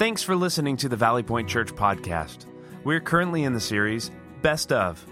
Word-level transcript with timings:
Thanks 0.00 0.22
for 0.22 0.34
listening 0.34 0.78
to 0.78 0.88
the 0.88 0.96
Valley 0.96 1.22
Point 1.22 1.46
Church 1.46 1.74
podcast. 1.74 2.46
We're 2.84 3.00
currently 3.00 3.44
in 3.44 3.52
the 3.52 3.60
series 3.60 4.10
Best 4.40 4.72
of. 4.72 5.04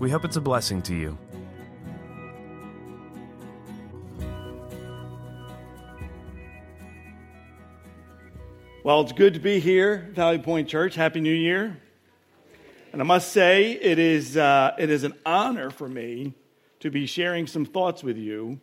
We 0.00 0.10
hope 0.10 0.24
it's 0.24 0.34
a 0.34 0.40
blessing 0.40 0.82
to 0.82 0.96
you. 0.96 1.16
Well, 8.82 9.02
it's 9.02 9.12
good 9.12 9.34
to 9.34 9.38
be 9.38 9.60
here, 9.60 10.10
Valley 10.12 10.40
Point 10.40 10.66
Church. 10.68 10.96
Happy 10.96 11.20
New 11.20 11.32
Year. 11.32 11.80
And 12.92 13.00
I 13.00 13.04
must 13.04 13.30
say, 13.30 13.70
it 13.70 14.00
is, 14.00 14.36
uh, 14.36 14.74
it 14.76 14.90
is 14.90 15.04
an 15.04 15.14
honor 15.24 15.70
for 15.70 15.88
me 15.88 16.34
to 16.80 16.90
be 16.90 17.06
sharing 17.06 17.46
some 17.46 17.64
thoughts 17.64 18.02
with 18.02 18.16
you 18.16 18.58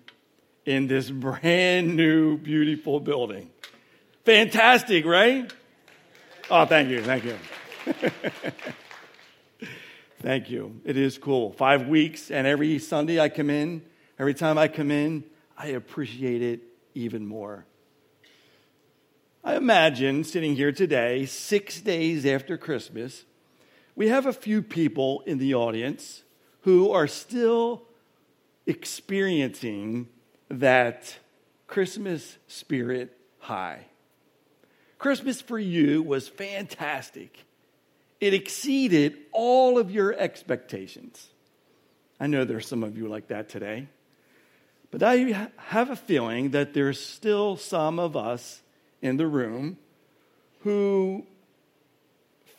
in 0.65 0.87
this 0.87 1.09
brand 1.09 1.95
new, 1.95 2.37
beautiful 2.37 2.99
building. 2.99 3.49
Fantastic, 4.25 5.05
right? 5.05 5.53
Oh, 6.51 6.65
thank 6.65 6.89
you, 6.89 7.03
thank 7.03 7.25
you. 7.25 7.37
thank 10.19 10.49
you. 10.49 10.81
It 10.83 10.97
is 10.97 11.19
cool. 11.19 11.51
Five 11.51 11.87
weeks, 11.87 12.31
and 12.31 12.47
every 12.47 12.79
Sunday 12.79 13.19
I 13.19 13.29
come 13.29 13.51
in, 13.51 13.83
every 14.17 14.33
time 14.33 14.57
I 14.57 14.67
come 14.67 14.89
in, 14.89 15.25
I 15.55 15.67
appreciate 15.67 16.41
it 16.41 16.61
even 16.95 17.27
more. 17.27 17.65
I 19.43 19.57
imagine 19.57 20.23
sitting 20.23 20.55
here 20.55 20.71
today, 20.71 21.27
six 21.27 21.81
days 21.81 22.25
after 22.25 22.57
Christmas, 22.57 23.25
we 23.95 24.07
have 24.07 24.25
a 24.25 24.33
few 24.33 24.63
people 24.63 25.21
in 25.27 25.37
the 25.37 25.53
audience 25.53 26.23
who 26.61 26.89
are 26.89 27.05
still 27.05 27.83
experiencing 28.65 30.07
that 30.49 31.19
Christmas 31.67 32.39
spirit 32.47 33.15
high. 33.37 33.85
Christmas 34.99 35.41
for 35.41 35.57
you 35.57 36.03
was 36.03 36.27
fantastic. 36.27 37.45
It 38.19 38.33
exceeded 38.33 39.17
all 39.31 39.79
of 39.79 39.89
your 39.89 40.13
expectations. 40.13 41.29
I 42.19 42.27
know 42.27 42.43
there's 42.43 42.67
some 42.67 42.83
of 42.83 42.97
you 42.97 43.07
like 43.07 43.29
that 43.29 43.47
today. 43.47 43.87
But 44.91 45.01
I 45.01 45.49
have 45.55 45.89
a 45.89 45.95
feeling 45.95 46.49
that 46.49 46.73
there's 46.73 46.99
still 46.99 47.55
some 47.55 47.97
of 47.97 48.17
us 48.17 48.61
in 49.01 49.15
the 49.17 49.27
room 49.27 49.77
who 50.63 51.25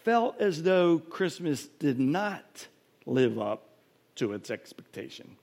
felt 0.04 0.40
as 0.40 0.62
though 0.62 0.98
Christmas 0.98 1.66
did 1.78 2.00
not 2.00 2.68
live 3.04 3.38
up 3.38 3.68
to 4.14 4.32
its 4.32 4.50
expectation. 4.50 5.36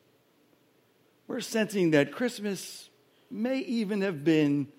We're 1.27 1.41
sensing 1.41 1.91
that 1.91 2.11
Christmas 2.11 2.89
may 3.29 3.59
even 3.59 4.01
have 4.01 4.23
been 4.23 4.69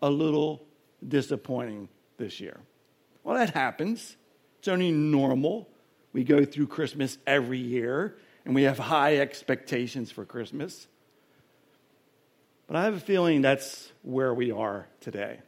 a 0.00 0.10
little 0.10 0.62
disappointing 1.06 1.88
this 2.16 2.40
year. 2.40 2.60
Well, 3.22 3.36
that 3.36 3.50
happens. 3.50 4.16
It's 4.58 4.68
only 4.68 4.92
normal. 4.92 5.68
We 6.12 6.24
go 6.24 6.44
through 6.44 6.68
Christmas 6.68 7.18
every 7.26 7.58
year 7.58 8.16
and 8.44 8.54
we 8.54 8.64
have 8.64 8.78
high 8.78 9.18
expectations 9.18 10.10
for 10.10 10.24
Christmas. 10.24 10.86
But 12.66 12.76
I 12.76 12.84
have 12.84 12.94
a 12.94 13.00
feeling 13.00 13.42
that's 13.42 13.92
where 14.02 14.32
we 14.32 14.50
are 14.50 14.86
today. 15.00 15.40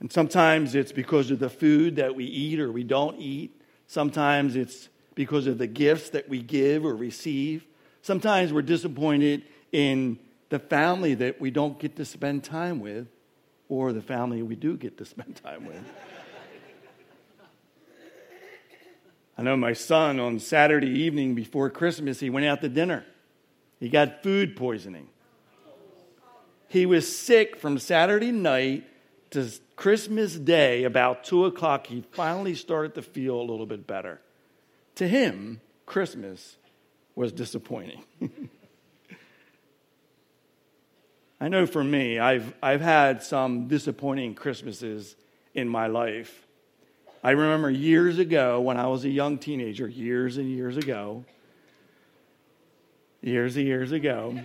And 0.00 0.12
sometimes 0.12 0.74
it's 0.74 0.92
because 0.92 1.30
of 1.30 1.38
the 1.38 1.48
food 1.48 1.96
that 1.96 2.14
we 2.14 2.24
eat 2.24 2.58
or 2.58 2.72
we 2.72 2.84
don't 2.84 3.18
eat. 3.18 3.62
Sometimes 3.86 4.56
it's 4.56 4.88
because 5.14 5.46
of 5.46 5.58
the 5.58 5.66
gifts 5.66 6.10
that 6.10 6.28
we 6.28 6.42
give 6.42 6.84
or 6.84 6.96
receive. 6.96 7.64
Sometimes 8.02 8.52
we're 8.52 8.62
disappointed 8.62 9.44
in 9.70 10.18
the 10.48 10.58
family 10.58 11.14
that 11.14 11.40
we 11.40 11.50
don't 11.50 11.78
get 11.78 11.96
to 11.96 12.04
spend 12.04 12.42
time 12.42 12.80
with 12.80 13.06
or 13.72 13.94
the 13.94 14.02
family 14.02 14.42
we 14.42 14.54
do 14.54 14.76
get 14.76 14.98
to 14.98 15.04
spend 15.06 15.34
time 15.42 15.64
with. 15.64 15.82
I 19.38 19.42
know 19.42 19.56
my 19.56 19.72
son 19.72 20.20
on 20.20 20.38
Saturday 20.40 20.90
evening 20.90 21.34
before 21.34 21.70
Christmas, 21.70 22.20
he 22.20 22.28
went 22.28 22.44
out 22.44 22.60
to 22.60 22.68
dinner. 22.68 23.06
He 23.80 23.88
got 23.88 24.22
food 24.22 24.56
poisoning. 24.56 25.08
He 26.68 26.84
was 26.84 27.16
sick 27.16 27.56
from 27.56 27.78
Saturday 27.78 28.30
night 28.30 28.84
to 29.30 29.50
Christmas 29.74 30.34
Day, 30.34 30.84
about 30.84 31.24
2 31.24 31.46
o'clock, 31.46 31.86
he 31.86 32.04
finally 32.12 32.54
started 32.54 32.94
to 32.96 33.02
feel 33.02 33.40
a 33.40 33.40
little 33.40 33.64
bit 33.64 33.86
better. 33.86 34.20
To 34.96 35.08
him, 35.08 35.62
Christmas 35.86 36.58
was 37.14 37.32
disappointing. 37.32 38.04
I 41.42 41.48
know 41.48 41.66
for 41.66 41.82
me, 41.82 42.20
I've, 42.20 42.54
I've 42.62 42.80
had 42.80 43.20
some 43.24 43.66
disappointing 43.66 44.36
Christmases 44.36 45.16
in 45.54 45.68
my 45.68 45.88
life. 45.88 46.46
I 47.20 47.32
remember 47.32 47.68
years 47.68 48.20
ago 48.20 48.60
when 48.60 48.76
I 48.76 48.86
was 48.86 49.04
a 49.04 49.08
young 49.08 49.38
teenager, 49.38 49.88
years 49.88 50.36
and 50.36 50.48
years 50.48 50.76
ago, 50.76 51.24
years 53.22 53.56
and 53.56 53.66
years 53.66 53.90
ago, 53.90 54.38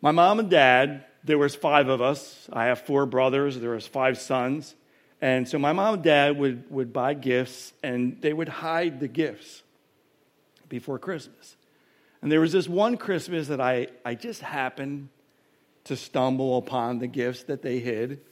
my 0.00 0.10
mom 0.10 0.38
and 0.38 0.48
dad 0.48 1.04
there 1.22 1.36
was 1.36 1.54
five 1.54 1.88
of 1.88 2.00
us. 2.00 2.48
I 2.50 2.64
have 2.64 2.80
four 2.80 3.04
brothers. 3.04 3.60
There 3.60 3.72
was 3.72 3.86
five 3.86 4.16
sons. 4.16 4.74
And 5.20 5.46
so 5.46 5.58
my 5.58 5.74
mom 5.74 5.94
and 5.96 6.02
dad 6.02 6.38
would, 6.38 6.70
would 6.70 6.94
buy 6.94 7.12
gifts 7.12 7.74
and 7.82 8.22
they 8.22 8.32
would 8.32 8.48
hide 8.48 9.00
the 9.00 9.08
gifts 9.08 9.62
before 10.70 10.98
Christmas. 10.98 11.56
And 12.24 12.32
there 12.32 12.40
was 12.40 12.52
this 12.52 12.66
one 12.66 12.96
Christmas 12.96 13.48
that 13.48 13.60
I, 13.60 13.88
I 14.02 14.14
just 14.14 14.40
happened 14.40 15.10
to 15.84 15.94
stumble 15.94 16.56
upon 16.56 16.98
the 16.98 17.06
gifts 17.06 17.42
that 17.42 17.60
they 17.60 17.80
hid. 17.80 18.22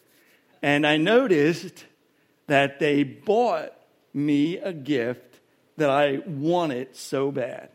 And 0.63 0.87
I 0.87 0.97
noticed 0.97 1.85
that 2.47 2.81
they 2.81 3.03
bought 3.03 3.75
me 4.15 4.57
a 4.57 4.73
gift 4.73 5.41
that 5.77 5.91
I 5.91 6.23
wanted 6.27 6.97
so 6.97 7.31
bad. 7.31 7.69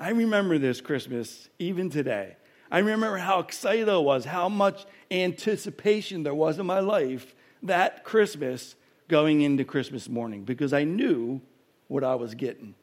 I 0.00 0.08
remember 0.08 0.56
this 0.56 0.80
Christmas 0.80 1.50
even 1.58 1.90
today. 1.90 2.36
I 2.70 2.78
remember 2.78 3.18
how 3.18 3.40
excited 3.40 3.90
I 3.90 3.98
was, 3.98 4.24
how 4.24 4.48
much 4.48 4.86
anticipation 5.10 6.22
there 6.22 6.34
was 6.34 6.58
in 6.58 6.64
my 6.64 6.80
life 6.80 7.34
that 7.62 8.04
Christmas 8.04 8.74
going 9.06 9.42
into 9.42 9.64
Christmas 9.64 10.08
morning 10.08 10.44
because 10.44 10.72
I 10.72 10.84
knew 10.84 11.42
what 11.88 12.04
I 12.04 12.14
was 12.14 12.34
getting. 12.34 12.74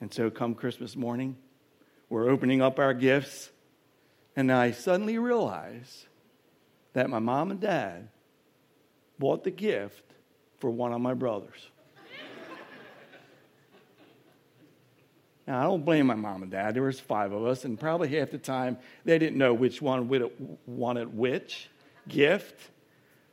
And 0.00 0.12
so, 0.12 0.30
come 0.30 0.54
Christmas 0.54 0.96
morning, 0.96 1.36
we're 2.08 2.28
opening 2.28 2.62
up 2.62 2.78
our 2.78 2.94
gifts, 2.94 3.50
and 4.34 4.50
I 4.50 4.70
suddenly 4.70 5.18
realize 5.18 6.06
that 6.94 7.10
my 7.10 7.18
mom 7.18 7.50
and 7.50 7.60
dad 7.60 8.08
bought 9.18 9.44
the 9.44 9.50
gift 9.50 10.04
for 10.58 10.70
one 10.70 10.92
of 10.92 11.00
my 11.00 11.14
brothers. 11.14 11.68
Now, 15.46 15.60
I 15.60 15.62
don't 15.64 15.84
blame 15.84 16.06
my 16.06 16.14
mom 16.14 16.42
and 16.42 16.50
dad. 16.50 16.74
There 16.74 16.82
was 16.84 17.00
five 17.00 17.32
of 17.32 17.44
us, 17.44 17.64
and 17.64 17.78
probably 17.78 18.08
half 18.08 18.30
the 18.30 18.38
time 18.38 18.78
they 19.04 19.18
didn't 19.18 19.36
know 19.36 19.52
which 19.52 19.82
one 19.82 20.08
wanted 20.66 21.16
which 21.16 21.68
gift, 22.08 22.70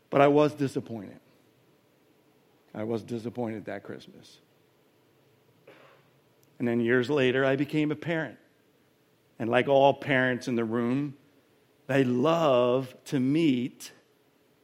but 0.10 0.20
I 0.20 0.28
was 0.28 0.54
disappointed. 0.56 1.20
I 2.74 2.84
was 2.84 3.04
disappointed 3.04 3.66
that 3.66 3.84
Christmas. 3.84 4.40
And 6.60 6.68
then 6.68 6.80
years 6.80 7.10
later, 7.10 7.46
I 7.46 7.56
became 7.56 7.92
a 7.92 7.96
parent. 7.96 8.38
And 9.40 9.50
like 9.50 9.68
all 9.68 9.94
parents 9.94 10.48
in 10.48 10.56
the 10.56 10.66
room, 10.66 11.16
they 11.88 12.04
love 12.04 12.96
to 13.06 13.20
meet 13.20 13.92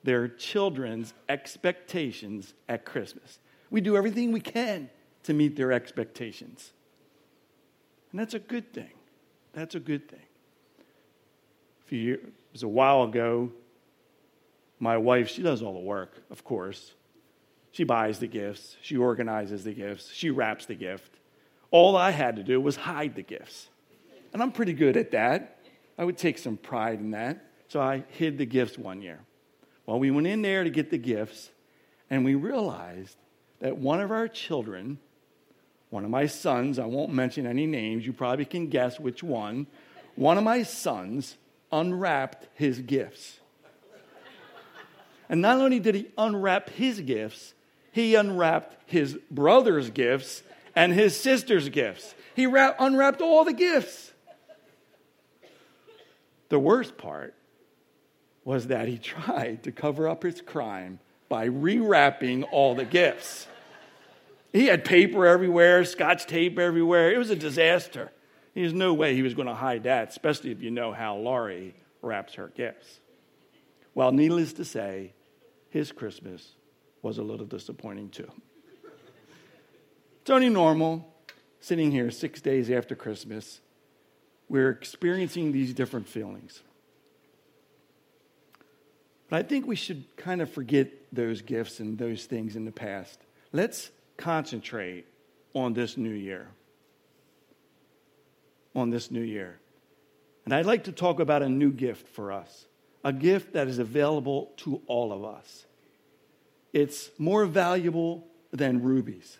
their 0.03 0.27
children's 0.27 1.13
expectations 1.29 2.53
at 2.67 2.85
Christmas. 2.85 3.39
We 3.69 3.81
do 3.81 3.95
everything 3.95 4.31
we 4.31 4.41
can 4.41 4.89
to 5.23 5.33
meet 5.33 5.55
their 5.55 5.71
expectations. 5.71 6.73
And 8.11 8.19
that's 8.19 8.33
a 8.33 8.39
good 8.39 8.73
thing. 8.73 8.91
That's 9.53 9.75
a 9.75 9.79
good 9.79 10.09
thing. 10.09 10.25
A 10.79 11.85
few 11.85 11.99
years, 11.99 12.19
it 12.23 12.33
was 12.51 12.63
a 12.63 12.67
while 12.67 13.03
ago, 13.03 13.51
my 14.79 14.97
wife, 14.97 15.29
she 15.29 15.41
does 15.41 15.61
all 15.61 15.73
the 15.73 15.79
work, 15.79 16.21
of 16.29 16.43
course. 16.43 16.93
She 17.71 17.83
buys 17.83 18.19
the 18.19 18.27
gifts, 18.27 18.75
she 18.81 18.97
organizes 18.97 19.63
the 19.63 19.73
gifts, 19.73 20.11
she 20.13 20.29
wraps 20.29 20.65
the 20.65 20.75
gift. 20.75 21.19
All 21.73 21.97
I 21.97 22.11
had 22.11 22.37
to 22.37 22.43
do 22.43 22.61
was 22.61 22.77
hide 22.77 23.15
the 23.15 23.23
gifts. 23.23 23.67
And 24.31 24.41
I'm 24.41 24.53
pretty 24.53 24.73
good 24.73 24.95
at 24.95 25.11
that. 25.11 25.57
I 25.97 26.05
would 26.05 26.17
take 26.17 26.37
some 26.37 26.55
pride 26.55 26.99
in 26.99 27.11
that. 27.11 27.45
So 27.67 27.81
I 27.81 28.03
hid 28.07 28.37
the 28.37 28.45
gifts 28.45 28.77
one 28.77 29.01
year. 29.01 29.19
Well, 29.85 29.99
we 29.99 30.11
went 30.11 30.27
in 30.27 30.41
there 30.41 30.63
to 30.63 30.69
get 30.69 30.89
the 30.91 30.97
gifts, 30.97 31.49
and 32.09 32.23
we 32.23 32.35
realized 32.35 33.17
that 33.59 33.77
one 33.77 33.99
of 33.99 34.11
our 34.11 34.27
children 34.29 34.99
one 35.93 36.03
of 36.03 36.09
my 36.09 36.25
sons, 36.25 36.79
I 36.79 36.85
won't 36.85 37.13
mention 37.13 37.45
any 37.45 37.67
names, 37.67 38.03
you 38.03 38.13
probably 38.13 38.45
can 38.45 38.67
guess 38.67 38.99
which 38.99 39.21
one. 39.21 39.67
One 40.15 40.39
of 40.39 40.43
my 40.43 40.63
sons 40.63 41.37
unwrapped 41.71 42.47
his 42.55 42.79
gifts. 42.79 43.39
And 45.29 45.39
not 45.39 45.59
only 45.59 45.79
did 45.79 45.93
he 45.93 46.07
unwrap 46.17 46.71
his 46.71 46.99
gifts, 46.99 47.53
he 47.91 48.15
unwrapped 48.15 48.89
his 48.89 49.19
brother's 49.29 49.91
gifts 49.91 50.41
and 50.75 50.93
his 50.93 51.19
sister's 51.19 51.69
gifts. 51.69 52.15
He 52.35 52.47
wrap, 52.47 52.77
unwrapped 52.79 53.21
all 53.21 53.43
the 53.43 53.53
gifts. 53.53 54.11
The 56.49 56.59
worst 56.59 56.97
part 56.97 57.35
was 58.43 58.67
that 58.67 58.87
he 58.87 58.97
tried 58.99 59.63
to 59.63 59.71
cover 59.71 60.07
up 60.07 60.23
his 60.23 60.41
crime 60.41 60.99
by 61.29 61.49
rewrapping 61.49 62.45
all 62.51 62.75
the 62.75 62.85
gifts. 62.85 63.47
He 64.51 64.67
had 64.67 64.85
paper 64.85 65.25
everywhere, 65.25 65.83
scotch 65.83 66.27
tape 66.27 66.59
everywhere. 66.59 67.11
It 67.11 67.17
was 67.17 67.31
a 67.31 67.35
disaster. 67.35 68.11
There's 68.53 68.73
no 68.73 68.93
way 68.93 69.15
he 69.15 69.23
was 69.23 69.33
going 69.33 69.47
to 69.47 69.55
hide 69.55 69.83
that, 69.83 70.09
especially 70.09 70.51
if 70.51 70.61
you 70.61 70.69
know 70.69 70.91
how 70.91 71.15
Laurie 71.15 71.73
wraps 72.03 72.35
her 72.35 72.51
gifts. 72.55 72.99
Well, 73.95 74.11
needless 74.11 74.53
to 74.53 74.65
say, 74.65 75.13
his 75.69 75.91
Christmas 75.91 76.51
was 77.01 77.17
a 77.17 77.23
little 77.23 77.47
disappointing 77.47 78.09
too. 78.09 78.31
It's 80.23 80.29
only 80.29 80.47
normal 80.47 81.05
sitting 81.59 81.91
here 81.91 82.09
six 82.09 82.39
days 82.39 82.71
after 82.71 82.95
Christmas. 82.95 83.59
We're 84.47 84.69
experiencing 84.69 85.51
these 85.51 85.73
different 85.73 86.07
feelings. 86.07 86.61
But 89.27 89.39
I 89.39 89.43
think 89.43 89.67
we 89.67 89.75
should 89.75 90.05
kind 90.15 90.41
of 90.41 90.49
forget 90.49 90.87
those 91.11 91.41
gifts 91.41 91.81
and 91.81 91.97
those 91.97 92.23
things 92.23 92.55
in 92.55 92.63
the 92.63 92.71
past. 92.71 93.19
Let's 93.51 93.91
concentrate 94.15 95.07
on 95.53 95.73
this 95.73 95.97
new 95.97 96.13
year. 96.13 96.47
On 98.73 98.91
this 98.91 99.11
new 99.11 99.19
year. 99.19 99.59
And 100.45 100.53
I'd 100.53 100.65
like 100.65 100.85
to 100.85 100.93
talk 100.93 101.19
about 101.19 101.43
a 101.43 101.49
new 101.49 101.73
gift 101.73 102.07
for 102.07 102.31
us, 102.31 102.65
a 103.03 103.11
gift 103.11 103.51
that 103.55 103.67
is 103.67 103.77
available 103.77 104.53
to 104.57 104.81
all 104.87 105.11
of 105.11 105.25
us. 105.25 105.65
It's 106.71 107.09
more 107.17 107.45
valuable 107.45 108.25
than 108.53 108.81
rubies. 108.81 109.37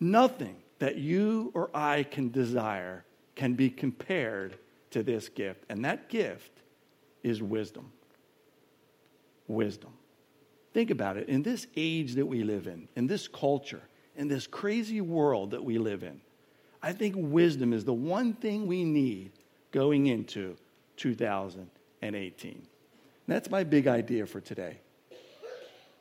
Nothing 0.00 0.56
that 0.78 0.96
you 0.96 1.50
or 1.54 1.70
I 1.74 2.04
can 2.04 2.30
desire 2.30 3.04
can 3.36 3.54
be 3.54 3.70
compared 3.70 4.58
to 4.90 5.02
this 5.02 5.28
gift. 5.28 5.64
And 5.68 5.84
that 5.84 6.08
gift 6.08 6.50
is 7.22 7.42
wisdom. 7.42 7.92
Wisdom. 9.46 9.92
Think 10.72 10.90
about 10.90 11.16
it. 11.16 11.28
In 11.28 11.42
this 11.42 11.66
age 11.76 12.14
that 12.14 12.26
we 12.26 12.42
live 12.42 12.66
in, 12.66 12.88
in 12.96 13.06
this 13.06 13.28
culture, 13.28 13.82
in 14.16 14.28
this 14.28 14.46
crazy 14.46 15.00
world 15.00 15.50
that 15.50 15.62
we 15.62 15.78
live 15.78 16.02
in, 16.02 16.20
I 16.82 16.92
think 16.92 17.14
wisdom 17.18 17.72
is 17.72 17.84
the 17.84 17.92
one 17.92 18.32
thing 18.34 18.66
we 18.66 18.84
need 18.84 19.32
going 19.70 20.06
into 20.06 20.56
2018. 20.96 22.52
And 22.52 22.62
that's 23.26 23.50
my 23.50 23.64
big 23.64 23.86
idea 23.86 24.26
for 24.26 24.40
today. 24.40 24.78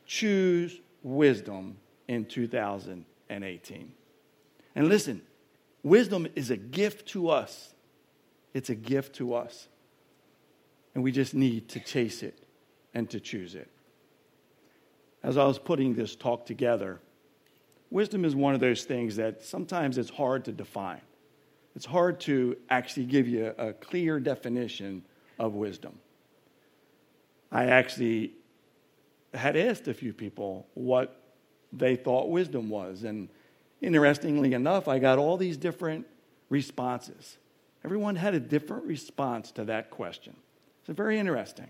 Choose 0.06 0.80
wisdom 1.04 1.78
in 2.08 2.26
2018. 2.26 3.06
And 3.30 3.44
18. 3.44 3.92
And 4.76 4.88
listen, 4.88 5.22
wisdom 5.84 6.28
is 6.36 6.50
a 6.50 6.58
gift 6.58 7.08
to 7.10 7.30
us. 7.30 7.74
It's 8.54 8.70
a 8.70 8.76
gift 8.76 9.16
to 9.16 9.36
us. 9.36 9.68
And 10.96 11.04
we 11.04 11.12
just 11.12 11.34
need 11.34 11.70
to 11.70 11.80
chase 11.80 12.24
it 12.24 12.44
and 12.94 13.10
to 13.12 13.20
choose 13.20 13.56
it 13.56 13.70
as 15.24 15.38
I 15.38 15.46
was 15.46 15.60
putting 15.60 15.94
this 15.94 16.16
talk 16.16 16.46
together, 16.46 17.00
wisdom 17.90 18.24
is 18.26 18.36
one 18.36 18.54
of 18.54 18.60
those 18.60 18.84
things 18.86 19.16
that 19.18 19.44
sometimes 19.44 19.98
it's 19.98 20.10
hard 20.10 20.46
to 20.46 20.52
define. 20.52 21.02
It's 21.76 21.86
hard 21.86 22.20
to 22.22 22.58
actually 22.70 23.06
give 23.06 23.28
you 23.28 23.54
a 23.58 23.74
clear 23.74 24.20
definition 24.20 25.04
of 25.38 25.54
wisdom. 25.54 26.00
I 27.52 27.66
actually 27.66 28.34
had 29.34 29.56
asked 29.56 29.88
a 29.88 29.94
few 29.94 30.14
people 30.14 30.68
what 30.74 31.19
they 31.72 31.96
thought 31.96 32.30
wisdom 32.30 32.70
was. 32.70 33.04
And 33.04 33.30
interestingly 33.82 34.54
enough, 34.54 34.88
I 34.88 35.00
got 35.00 35.18
all 35.18 35.38
these 35.38 35.58
different 35.58 36.06
responses. 36.50 37.38
Everyone 37.84 38.16
had 38.16 38.34
a 38.34 38.40
different 38.40 38.86
response 38.86 39.52
to 39.54 39.66
that 39.66 39.90
question. 39.90 40.36
It's 40.82 40.96
very 40.96 41.20
interesting. 41.20 41.68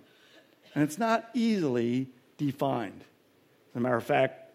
And 0.73 0.83
it's 0.83 0.97
not 0.97 1.29
easily 1.33 2.07
defined. 2.37 3.03
As 3.71 3.75
a 3.75 3.79
matter 3.79 3.97
of 3.97 4.03
fact, 4.03 4.51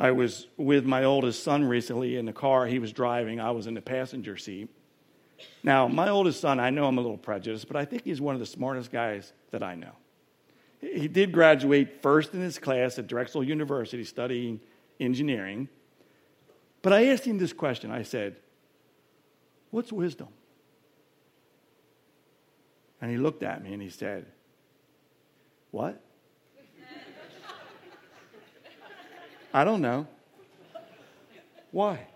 I 0.00 0.12
was 0.12 0.46
with 0.56 0.84
my 0.84 1.04
oldest 1.04 1.42
son 1.42 1.64
recently 1.64 2.16
in 2.16 2.24
the 2.24 2.32
car. 2.32 2.66
He 2.66 2.78
was 2.78 2.92
driving, 2.92 3.40
I 3.40 3.50
was 3.50 3.66
in 3.66 3.74
the 3.74 3.80
passenger 3.82 4.36
seat. 4.36 4.68
Now, 5.62 5.86
my 5.86 6.08
oldest 6.08 6.40
son, 6.40 6.58
I 6.58 6.70
know 6.70 6.86
I'm 6.86 6.98
a 6.98 7.00
little 7.00 7.18
prejudiced, 7.18 7.68
but 7.68 7.76
I 7.76 7.84
think 7.84 8.04
he's 8.04 8.20
one 8.20 8.34
of 8.34 8.40
the 8.40 8.46
smartest 8.46 8.90
guys 8.90 9.32
that 9.50 9.62
I 9.62 9.74
know. 9.74 9.92
He 10.80 11.08
did 11.08 11.32
graduate 11.32 12.02
first 12.02 12.34
in 12.34 12.40
his 12.40 12.58
class 12.58 12.98
at 12.98 13.06
Drexel 13.06 13.42
University 13.42 14.04
studying 14.04 14.60
engineering. 15.00 15.68
But 16.82 16.92
I 16.92 17.06
asked 17.06 17.24
him 17.24 17.38
this 17.38 17.52
question 17.52 17.90
I 17.90 18.02
said, 18.02 18.36
What's 19.70 19.92
wisdom? 19.92 20.28
And 23.00 23.10
he 23.10 23.16
looked 23.16 23.42
at 23.42 23.62
me 23.62 23.72
and 23.72 23.82
he 23.82 23.90
said, 23.90 24.26
What? 25.70 26.00
I 29.52 29.64
don't 29.64 29.80
know. 29.80 30.06
Why? 31.70 32.06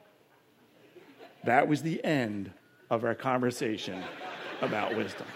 That 1.44 1.68
was 1.68 1.82
the 1.82 2.02
end 2.04 2.52
of 2.90 3.04
our 3.04 3.14
conversation 3.14 4.02
about 4.60 4.96
wisdom. 4.96 5.26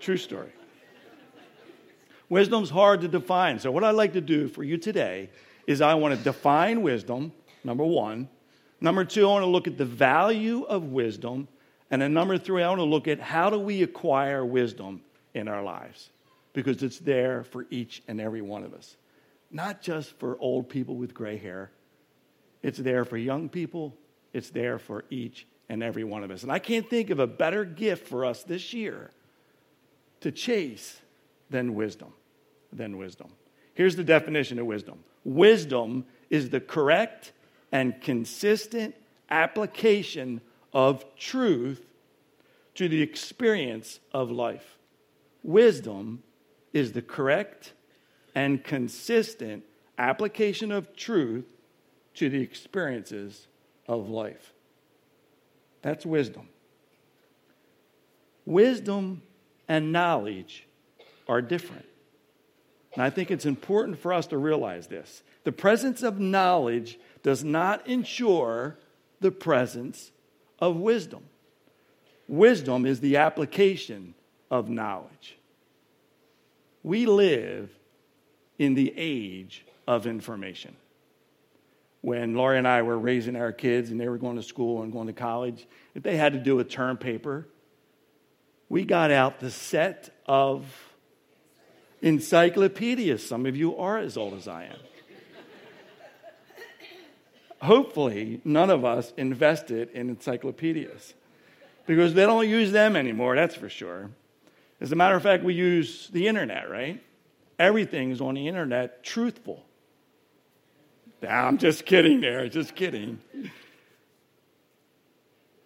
True 0.00 0.16
story. 0.16 0.52
Wisdom's 2.28 2.70
hard 2.70 3.00
to 3.02 3.08
define. 3.08 3.58
So, 3.58 3.70
what 3.70 3.84
I'd 3.84 3.90
like 3.90 4.14
to 4.14 4.20
do 4.20 4.48
for 4.48 4.62
you 4.62 4.78
today 4.78 5.30
is 5.66 5.80
I 5.80 5.94
want 5.94 6.16
to 6.16 6.22
define 6.22 6.82
wisdom, 6.82 7.32
number 7.64 7.84
one. 7.84 8.28
Number 8.80 9.04
two, 9.04 9.24
I 9.26 9.32
want 9.32 9.42
to 9.42 9.50
look 9.50 9.66
at 9.66 9.76
the 9.76 9.84
value 9.84 10.62
of 10.64 10.84
wisdom. 10.84 11.48
And 11.90 12.00
then 12.00 12.14
number 12.14 12.38
three, 12.38 12.62
I 12.62 12.68
want 12.68 12.78
to 12.78 12.84
look 12.84 13.08
at 13.08 13.20
how 13.20 13.50
do 13.50 13.58
we 13.58 13.82
acquire 13.82 14.44
wisdom 14.44 15.02
in 15.34 15.48
our 15.48 15.62
lives 15.62 16.10
because 16.52 16.82
it's 16.82 16.98
there 16.98 17.44
for 17.44 17.66
each 17.70 18.02
and 18.08 18.20
every 18.20 18.42
one 18.42 18.64
of 18.64 18.74
us 18.74 18.96
not 19.50 19.82
just 19.82 20.18
for 20.18 20.38
old 20.38 20.68
people 20.68 20.96
with 20.96 21.12
gray 21.12 21.36
hair. 21.36 21.70
It's 22.62 22.78
there 22.78 23.04
for 23.04 23.16
young 23.16 23.48
people. 23.48 23.96
It's 24.32 24.50
there 24.50 24.78
for 24.78 25.04
each 25.10 25.46
and 25.68 25.82
every 25.82 26.04
one 26.04 26.22
of 26.22 26.30
us. 26.30 26.42
And 26.42 26.52
I 26.52 26.58
can't 26.58 26.88
think 26.88 27.10
of 27.10 27.18
a 27.18 27.26
better 27.26 27.64
gift 27.64 28.06
for 28.06 28.24
us 28.24 28.42
this 28.42 28.72
year 28.72 29.10
to 30.20 30.30
chase 30.30 31.00
than 31.48 31.74
wisdom. 31.74 32.12
Than 32.72 32.98
wisdom. 32.98 33.30
Here's 33.74 33.96
the 33.96 34.04
definition 34.04 34.58
of 34.58 34.66
wisdom 34.66 35.02
wisdom 35.24 36.04
is 36.28 36.50
the 36.50 36.60
correct 36.60 37.32
and 37.72 38.00
consistent 38.00 38.94
application 39.30 40.40
of 40.72 41.04
truth 41.16 41.84
to 42.74 42.88
the 42.88 43.02
experience 43.02 44.00
of 44.12 44.30
life. 44.30 44.78
Wisdom 45.42 46.22
is 46.72 46.92
the 46.92 47.02
correct 47.02 47.72
and 48.34 48.62
consistent 48.62 49.64
application 49.98 50.72
of 50.72 50.94
truth 50.96 51.44
to 52.14 52.28
the 52.28 52.40
experiences 52.40 53.48
of 53.86 54.08
life. 54.08 54.52
That's 55.82 56.06
wisdom. 56.06 56.48
Wisdom 58.44 59.22
and 59.68 59.92
knowledge 59.92 60.66
are 61.28 61.42
different. 61.42 61.86
And 62.94 63.02
I 63.02 63.10
think 63.10 63.30
it's 63.30 63.46
important 63.46 63.98
for 63.98 64.12
us 64.12 64.26
to 64.28 64.38
realize 64.38 64.88
this. 64.88 65.22
The 65.44 65.52
presence 65.52 66.02
of 66.02 66.18
knowledge 66.18 66.98
does 67.22 67.44
not 67.44 67.86
ensure 67.86 68.76
the 69.20 69.30
presence 69.30 70.10
of 70.58 70.76
wisdom. 70.76 71.22
Wisdom 72.26 72.86
is 72.86 73.00
the 73.00 73.16
application 73.16 74.14
of 74.50 74.68
knowledge. 74.68 75.36
We 76.82 77.06
live 77.06 77.70
in 78.58 78.74
the 78.74 78.92
age 78.96 79.64
of 79.86 80.06
information. 80.06 80.76
When 82.02 82.34
Laurie 82.34 82.58
and 82.58 82.66
I 82.66 82.82
were 82.82 82.98
raising 82.98 83.36
our 83.36 83.52
kids 83.52 83.90
and 83.90 84.00
they 84.00 84.08
were 84.08 84.18
going 84.18 84.36
to 84.36 84.42
school 84.42 84.82
and 84.82 84.92
going 84.92 85.06
to 85.08 85.12
college, 85.12 85.66
if 85.94 86.02
they 86.02 86.16
had 86.16 86.32
to 86.32 86.38
do 86.38 86.58
a 86.58 86.64
term 86.64 86.96
paper, 86.96 87.46
we 88.68 88.84
got 88.84 89.10
out 89.10 89.40
the 89.40 89.50
set 89.50 90.10
of 90.26 90.64
encyclopedias. 92.02 93.26
Some 93.26 93.46
of 93.46 93.56
you 93.56 93.76
are 93.76 93.98
as 93.98 94.16
old 94.16 94.34
as 94.34 94.48
I 94.48 94.64
am. 94.64 94.76
Hopefully, 97.62 98.40
none 98.44 98.70
of 98.70 98.84
us 98.84 99.12
invested 99.16 99.90
in 99.90 100.08
encyclopedias 100.08 101.14
because 101.86 102.14
they 102.14 102.24
don't 102.24 102.48
use 102.48 102.72
them 102.72 102.96
anymore, 102.96 103.34
that's 103.34 103.54
for 103.54 103.68
sure. 103.68 104.10
As 104.80 104.92
a 104.92 104.96
matter 104.96 105.14
of 105.14 105.22
fact, 105.22 105.44
we 105.44 105.54
use 105.54 106.08
the 106.08 106.26
internet, 106.26 106.70
right? 106.70 107.02
Everything 107.58 108.12
is 108.12 108.20
on 108.22 108.34
the 108.34 108.48
internet 108.48 109.02
truthful. 109.02 109.62
I'm 111.28 111.58
just 111.58 111.84
kidding 111.84 112.22
there, 112.22 112.48
just 112.48 112.74
kidding. 112.74 113.20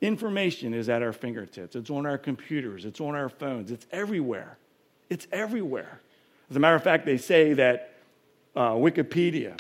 Information 0.01 0.75
is 0.75 0.89
at 0.89 1.01
our 1.01 1.13
fingertips. 1.13 1.77
It's 1.77 1.91
on 1.91 2.07
our 2.07 2.19
computers, 2.19 2.85
it's 2.85 3.01
on 3.01 3.15
our 3.15 3.29
phones, 3.29 3.71
it's 3.71 3.87
everywhere. 3.93 4.59
It's 5.09 5.29
everywhere. 5.31 6.01
As 6.55 6.57
a 6.57 6.61
matter 6.61 6.77
of 6.77 6.85
fact, 6.85 7.05
they 7.05 7.17
say 7.17 7.53
that 7.55 7.95
uh, 8.55 8.75
Wikipedia, 8.75 9.59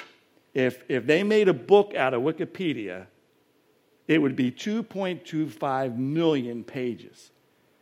if, 0.54 0.84
if 0.88 1.04
they 1.04 1.24
made 1.24 1.48
a 1.48 1.52
book 1.52 1.92
out 1.96 2.14
of 2.14 2.22
Wikipedia, 2.22 3.06
it 4.06 4.22
would 4.22 4.36
be 4.36 4.52
2.25 4.52 5.96
million 5.96 6.62
pages. 6.62 7.32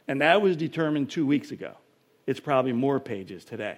And 0.08 0.22
that 0.22 0.40
was 0.40 0.56
determined 0.56 1.10
two 1.10 1.26
weeks 1.26 1.50
ago. 1.50 1.74
it's 2.26 2.40
probably 2.40 2.72
more 2.72 2.98
pages 2.98 3.44
today. 3.44 3.76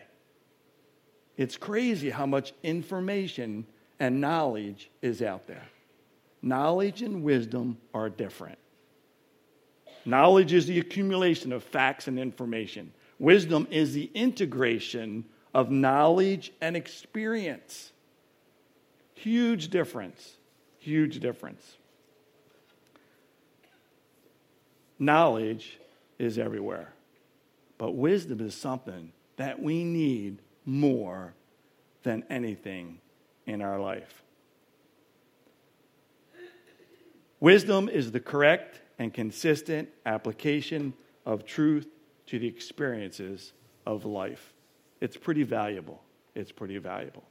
It's 1.36 1.56
crazy 1.56 2.10
how 2.10 2.26
much 2.26 2.52
information 2.62 3.66
and 3.98 4.20
knowledge 4.20 4.88
is 5.02 5.20
out 5.20 5.48
there. 5.48 5.66
Knowledge 6.42 7.02
and 7.02 7.24
wisdom 7.24 7.78
are 7.92 8.08
different. 8.08 8.58
Knowledge 10.04 10.52
is 10.52 10.66
the 10.66 10.78
accumulation 10.78 11.52
of 11.52 11.64
facts 11.64 12.06
and 12.06 12.20
information. 12.20 12.92
Wisdom 13.18 13.66
is 13.70 13.94
the 13.94 14.10
integration 14.14 15.24
of 15.52 15.70
knowledge 15.70 16.52
and 16.60 16.76
experience. 16.76 17.92
Huge 19.14 19.68
difference. 19.68 20.36
Huge 20.78 21.20
difference. 21.20 21.76
Knowledge 24.98 25.78
is 26.18 26.38
everywhere, 26.38 26.92
but 27.78 27.92
wisdom 27.92 28.40
is 28.40 28.54
something 28.54 29.12
that 29.36 29.60
we 29.60 29.84
need 29.84 30.38
more 30.64 31.34
than 32.02 32.24
anything 32.30 32.98
in 33.46 33.60
our 33.60 33.80
life. 33.80 34.22
Wisdom 37.40 37.88
is 37.88 38.12
the 38.12 38.20
correct 38.20 38.80
and 38.98 39.12
consistent 39.12 39.88
application 40.06 40.94
of 41.26 41.44
truth 41.44 41.88
to 42.26 42.38
the 42.38 42.46
experiences 42.46 43.52
of 43.86 44.04
life. 44.04 44.52
It's 45.00 45.16
pretty 45.16 45.42
valuable. 45.42 46.02
It's 46.34 46.52
pretty 46.52 46.78
valuable. 46.78 47.24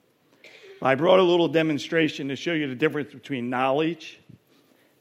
I 0.82 0.96
brought 0.96 1.20
a 1.20 1.24
little 1.24 1.48
demonstration 1.48 2.28
to 2.28 2.36
show 2.36 2.54
you 2.54 2.68
the 2.68 2.76
difference 2.76 3.14
between 3.14 3.50
knowledge 3.50 4.20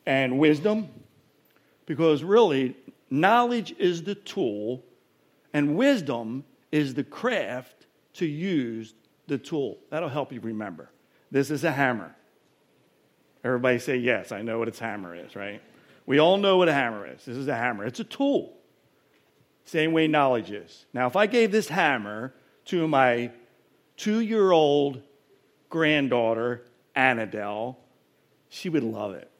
and 0.07 0.39
wisdom, 0.39 0.89
because 1.87 2.23
really, 2.23 2.77
knowledge 3.11 3.75
is 3.79 4.03
the 4.03 4.15
tool, 4.15 4.85
and 5.53 5.77
wisdom 5.77 6.45
is 6.71 6.95
the 6.95 7.05
craft 7.05 7.87
to 8.15 8.27
use 8.27 8.95
the 9.27 9.39
tool. 9.39 9.79
That'll 9.91 10.09
help 10.09 10.33
you 10.33 10.41
remember. 10.41 10.91
This 11.31 11.51
is 11.51 11.65
a 11.65 11.73
hammer. 11.73 12.15
Everybody 13.45 13.79
say, 13.79 13.97
Yes, 13.97 14.33
I 14.33 14.43
know 14.43 14.59
what 14.59 14.69
its 14.69 14.79
hammer 14.79 15.15
is, 15.17 15.35
right? 15.35 15.61
We 16.07 16.19
all 16.19 16.37
know 16.37 16.57
what 16.57 16.69
a 16.69 16.73
hammer 16.73 17.07
is. 17.07 17.25
This 17.25 17.37
is 17.37 17.49
a 17.49 17.55
hammer, 17.55 17.85
it's 17.85 18.01
a 18.01 18.05
tool. 18.05 18.55
Same 19.65 19.93
way 19.93 20.07
knowledge 20.09 20.51
is. 20.51 20.87
Now, 20.93 21.07
if 21.07 21.17
I 21.17 21.27
gave 21.27 21.53
this 21.53 21.69
hammer 21.69 22.35
to 22.67 22.87
my 22.89 23.31
two 23.97 24.21
year 24.21 24.51
old 24.51 25.03
granddaughter, 25.71 26.65
Annadelle, 26.95 27.77
she 28.49 28.69
would 28.69 28.85
love 28.85 29.15
it. 29.15 29.31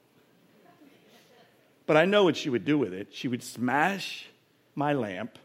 But 1.87 1.97
I 1.97 2.05
know 2.05 2.25
what 2.25 2.37
she 2.37 2.49
would 2.49 2.65
do 2.65 2.79
with 2.79 2.95
it. 2.95 3.09
She 3.13 3.29
would 3.29 3.43
smash 3.43 4.27
my 4.75 4.95
lamp, 4.95 5.39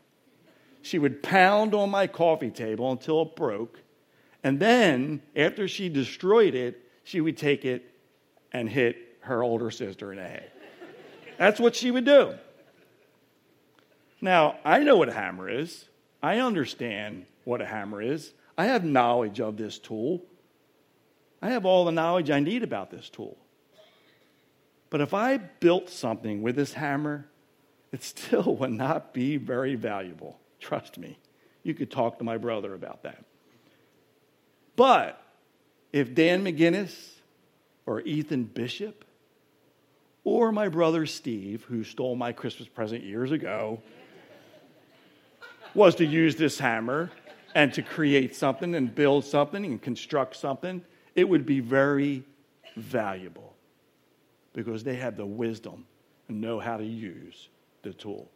she 0.81 1.00
would 1.00 1.22
pound 1.22 1.75
on 1.75 1.89
my 1.89 2.07
coffee 2.07 2.51
table 2.51 2.91
until 2.91 3.24
it 3.24 3.36
broke, 3.36 3.81
and 4.43 4.60
then, 4.60 5.22
after 5.36 5.67
she 5.67 5.89
destroyed 5.89 6.55
it, 6.55 6.81
she 7.03 7.19
would 7.19 7.36
take 7.36 7.65
it 7.65 7.84
and 8.53 8.69
hit 8.69 9.17
her 9.22 9.43
older 9.43 9.69
sister 9.69 10.12
in 10.12 10.17
the 10.17 10.24
head. 10.24 10.51
That's 11.38 11.60
what 11.60 11.75
she 11.75 11.91
would 11.91 12.05
do. 12.05 12.36
Now, 14.27 14.57
I 14.65 14.79
know 14.79 14.98
what 14.98 15.07
a 15.07 15.13
hammer 15.13 15.50
is. 15.50 15.86
I 16.22 16.39
understand 16.39 17.27
what 17.46 17.62
a 17.62 17.65
hammer 17.65 18.01
is. 18.01 18.34
I 18.57 18.65
have 18.65 18.84
knowledge 18.84 19.39
of 19.39 19.55
this 19.55 19.79
tool. 19.79 20.22
I 21.41 21.51
have 21.51 21.65
all 21.65 21.86
the 21.86 21.93
knowledge 21.93 22.29
I 22.29 22.41
need 22.41 22.62
about 22.62 22.91
this 22.91 23.07
tool. 23.07 23.38
But 24.89 25.00
if 25.00 25.13
I 25.13 25.38
built 25.38 25.89
something 25.89 26.41
with 26.41 26.57
this 26.57 26.74
hammer, 26.74 27.25
it 27.93 28.03
still 28.03 28.53
would 28.60 28.74
not 28.74 29.13
be 29.13 29.38
very 29.38 29.75
valuable. 29.75 30.38
Trust 30.60 30.98
me. 30.98 31.17
You 31.63 31.74
could 31.74 31.89
talk 31.89 32.17
to 32.17 32.25
my 32.25 32.36
brother 32.36 32.74
about 32.74 33.03
that. 33.03 33.24
But 34.75 35.22
if 35.93 36.13
Dan 36.13 36.43
McGinnis 36.43 37.12
or 37.86 38.01
Ethan 38.01 38.43
Bishop 38.43 39.05
or 40.25 40.51
my 40.51 40.67
brother 40.67 41.05
Steve, 41.05 41.63
who 41.63 41.86
stole 41.86 42.17
my 42.17 42.34
Christmas 42.34 42.67
present 42.67 43.05
years 43.05 43.31
ago, 43.31 43.81
was 45.74 45.95
to 45.95 46.05
use 46.05 46.36
this 46.36 46.59
hammer 46.59 47.12
and 47.55 47.74
to 47.74 47.81
create 47.81 48.36
something 48.36 48.75
and 48.75 48.93
build 48.93 49.25
something 49.25 49.65
and 49.65 49.81
construct 49.81 50.36
something, 50.36 50.83
it 51.15 51.27
would 51.27 51.45
be 51.45 51.59
very 51.59 52.24
valuable 52.75 53.55
because 54.53 54.83
they 54.83 54.95
have 54.95 55.17
the 55.17 55.25
wisdom 55.25 55.86
and 56.27 56.41
know 56.41 56.59
how 56.59 56.77
to 56.77 56.86
use 56.86 57.50
the 57.83 57.93
tool. 57.93 58.29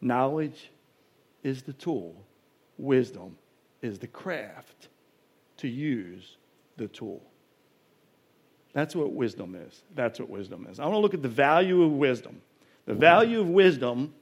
Knowledge 0.00 0.70
is 1.42 1.62
the 1.62 1.72
tool, 1.72 2.24
wisdom 2.76 3.36
is 3.82 3.98
the 3.98 4.06
craft 4.06 4.88
to 5.56 5.68
use 5.68 6.36
the 6.76 6.88
tool. 6.88 7.22
That's 8.72 8.94
what 8.94 9.12
wisdom 9.12 9.56
is. 9.56 9.82
That's 9.94 10.20
what 10.20 10.28
wisdom 10.28 10.66
is. 10.70 10.78
I 10.78 10.84
want 10.84 10.94
to 10.94 10.98
look 11.00 11.14
at 11.14 11.22
the 11.22 11.28
value 11.28 11.82
of 11.82 11.92
wisdom. 11.92 12.40
The 12.86 12.94
value 12.94 13.40
of 13.40 13.48
wisdom 13.48 14.14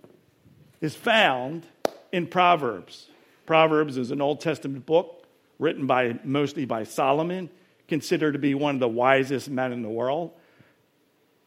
is 0.80 0.94
found 0.94 1.66
in 2.12 2.26
Proverbs. 2.26 3.08
Proverbs 3.46 3.96
is 3.96 4.10
an 4.10 4.20
Old 4.20 4.40
Testament 4.40 4.86
book 4.86 5.26
written 5.58 5.86
by 5.86 6.18
mostly 6.24 6.64
by 6.64 6.84
Solomon, 6.84 7.48
considered 7.88 8.32
to 8.32 8.38
be 8.38 8.54
one 8.54 8.74
of 8.76 8.80
the 8.80 8.88
wisest 8.88 9.48
men 9.48 9.72
in 9.72 9.82
the 9.82 9.88
world. 9.88 10.32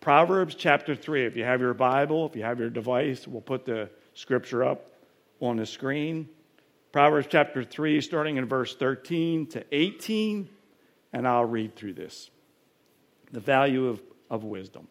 Proverbs 0.02 0.56
chapter 0.56 0.96
3, 0.96 1.26
if 1.26 1.36
you 1.36 1.44
have 1.44 1.60
your 1.60 1.74
Bible, 1.74 2.26
if 2.26 2.36
you 2.36 2.44
have 2.44 2.60
your 2.60 2.70
device, 2.70 3.28
we'll 3.28 3.42
put 3.42 3.66
the 3.66 3.90
scripture 4.14 4.64
up 4.64 4.94
on 5.42 5.58
the 5.58 5.66
screen. 5.66 6.30
Proverbs 6.92 7.28
chapter 7.30 7.64
3, 7.64 8.02
starting 8.02 8.38
in 8.38 8.46
verse 8.46 8.76
13 8.76 9.48
to 9.48 9.64
18, 9.72 10.50
and 11.14 11.28
I'll 11.28 11.46
read 11.46 11.76
through 11.76 11.94
this. 11.94 12.32
The 13.32 13.42
value 13.42 13.88
of, 13.88 14.02
of 14.30 14.44
wisdom. 14.44 14.88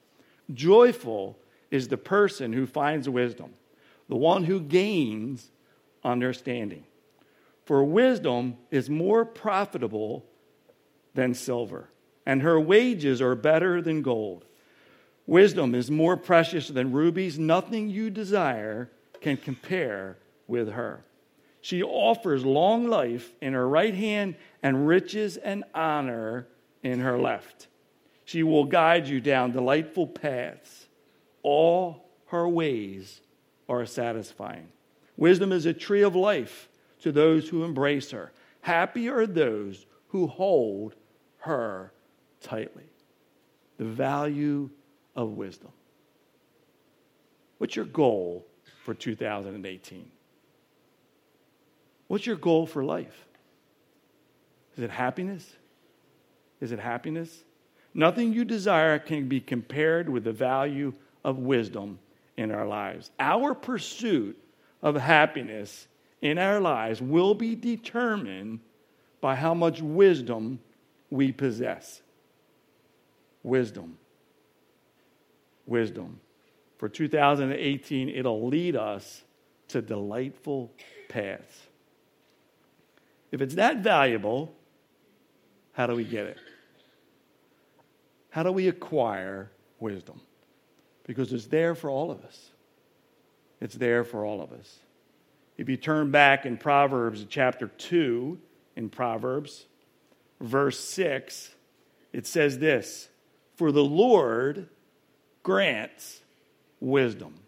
Joyful 0.52 1.38
is 1.70 1.88
the 1.88 1.96
person 1.96 2.52
who 2.52 2.66
finds 2.66 3.08
wisdom, 3.08 3.54
the 4.08 4.16
one 4.16 4.44
who 4.44 4.60
gains 4.60 5.50
understanding. 6.08 6.84
For 7.64 7.84
wisdom 7.84 8.56
is 8.70 8.88
more 8.88 9.24
profitable 9.24 10.24
than 11.14 11.34
silver, 11.34 11.90
and 12.24 12.42
her 12.42 12.58
wages 12.58 13.20
are 13.20 13.34
better 13.34 13.82
than 13.82 14.02
gold. 14.02 14.44
Wisdom 15.26 15.74
is 15.74 15.90
more 15.90 16.16
precious 16.16 16.68
than 16.68 16.92
rubies. 16.92 17.38
Nothing 17.38 17.90
you 17.90 18.08
desire 18.08 18.90
can 19.20 19.36
compare 19.36 20.16
with 20.46 20.70
her. 20.72 21.04
She 21.60 21.82
offers 21.82 22.44
long 22.44 22.88
life 22.88 23.34
in 23.42 23.52
her 23.52 23.68
right 23.68 23.94
hand 23.94 24.36
and 24.62 24.88
riches 24.88 25.36
and 25.36 25.64
honor 25.74 26.46
in 26.82 27.00
her 27.00 27.18
left. 27.18 27.66
She 28.24 28.42
will 28.42 28.64
guide 28.64 29.08
you 29.08 29.20
down 29.20 29.52
delightful 29.52 30.06
paths. 30.06 30.86
All 31.42 32.08
her 32.26 32.48
ways 32.48 33.20
are 33.68 33.84
satisfying. 33.84 34.68
Wisdom 35.18 35.50
is 35.50 35.66
a 35.66 35.74
tree 35.74 36.02
of 36.02 36.14
life 36.14 36.68
to 37.00 37.12
those 37.12 37.48
who 37.48 37.64
embrace 37.64 38.12
her. 38.12 38.32
Happy 38.60 39.08
are 39.08 39.26
those 39.26 39.84
who 40.06 40.28
hold 40.28 40.94
her 41.38 41.92
tightly. 42.40 42.84
The 43.78 43.84
value 43.84 44.70
of 45.16 45.30
wisdom. 45.30 45.72
What's 47.58 47.74
your 47.74 47.84
goal 47.84 48.46
for 48.84 48.94
2018? 48.94 50.08
What's 52.06 52.24
your 52.24 52.36
goal 52.36 52.64
for 52.64 52.84
life? 52.84 53.26
Is 54.76 54.84
it 54.84 54.90
happiness? 54.90 55.56
Is 56.60 56.70
it 56.70 56.78
happiness? 56.78 57.42
Nothing 57.92 58.32
you 58.32 58.44
desire 58.44 59.00
can 59.00 59.28
be 59.28 59.40
compared 59.40 60.08
with 60.08 60.22
the 60.22 60.32
value 60.32 60.94
of 61.24 61.38
wisdom 61.38 61.98
in 62.36 62.52
our 62.52 62.66
lives. 62.66 63.10
Our 63.18 63.54
pursuit 63.54 64.40
of 64.82 64.96
happiness 64.96 65.88
in 66.20 66.38
our 66.38 66.60
lives 66.60 67.00
will 67.00 67.34
be 67.34 67.54
determined 67.54 68.60
by 69.20 69.34
how 69.34 69.54
much 69.54 69.80
wisdom 69.80 70.60
we 71.10 71.32
possess. 71.32 72.02
Wisdom. 73.42 73.98
Wisdom. 75.66 76.20
For 76.78 76.88
2018, 76.88 78.08
it'll 78.08 78.46
lead 78.46 78.76
us 78.76 79.24
to 79.68 79.82
delightful 79.82 80.72
paths. 81.08 81.66
If 83.30 83.40
it's 83.42 83.56
that 83.56 83.78
valuable, 83.78 84.54
how 85.72 85.86
do 85.86 85.94
we 85.94 86.04
get 86.04 86.26
it? 86.26 86.38
How 88.30 88.42
do 88.42 88.52
we 88.52 88.68
acquire 88.68 89.50
wisdom? 89.80 90.20
Because 91.04 91.32
it's 91.32 91.46
there 91.46 91.74
for 91.74 91.90
all 91.90 92.10
of 92.10 92.24
us. 92.24 92.50
It's 93.60 93.74
there 93.74 94.04
for 94.04 94.24
all 94.24 94.40
of 94.40 94.52
us. 94.52 94.78
If 95.56 95.68
you 95.68 95.76
turn 95.76 96.10
back 96.10 96.46
in 96.46 96.56
Proverbs 96.56 97.26
chapter 97.28 97.66
2, 97.66 98.38
in 98.76 98.88
Proverbs, 98.88 99.66
verse 100.40 100.78
6, 100.78 101.52
it 102.12 102.26
says 102.26 102.58
this 102.58 103.08
For 103.56 103.72
the 103.72 103.84
Lord 103.84 104.68
grants 105.42 106.20
wisdom. 106.80 107.40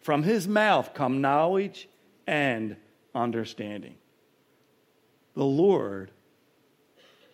From 0.00 0.24
his 0.24 0.48
mouth 0.48 0.92
come 0.92 1.20
knowledge 1.20 1.88
and 2.26 2.76
understanding. 3.14 3.94
The 5.34 5.44
Lord 5.44 6.10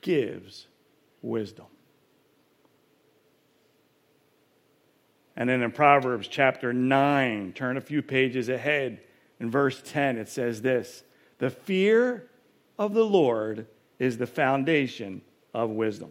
gives 0.03 0.67
wisdom. 1.23 1.67
And 5.37 5.49
then 5.49 5.63
in 5.63 5.71
Proverbs 5.71 6.29
chapter 6.29 6.73
9, 6.73 7.53
turn 7.53 7.77
a 7.77 7.81
few 7.81 8.03
pages 8.03 8.49
ahead, 8.49 9.01
in 9.39 9.51
verse 9.51 9.83
10, 9.85 10.17
it 10.17 10.29
says 10.29 10.63
this 10.63 11.03
The 11.39 11.51
fear 11.51 12.29
of 12.79 12.95
the 12.95 13.05
Lord 13.05 13.67
is 13.99 14.17
the 14.17 14.27
foundation 14.27 15.23
of 15.53 15.71
wisdom. 15.71 16.11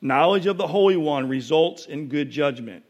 Knowledge 0.00 0.46
of 0.46 0.58
the 0.58 0.66
Holy 0.66 0.96
One 0.96 1.28
results 1.28 1.86
in 1.86 2.08
good 2.08 2.30
judgment. 2.30 2.84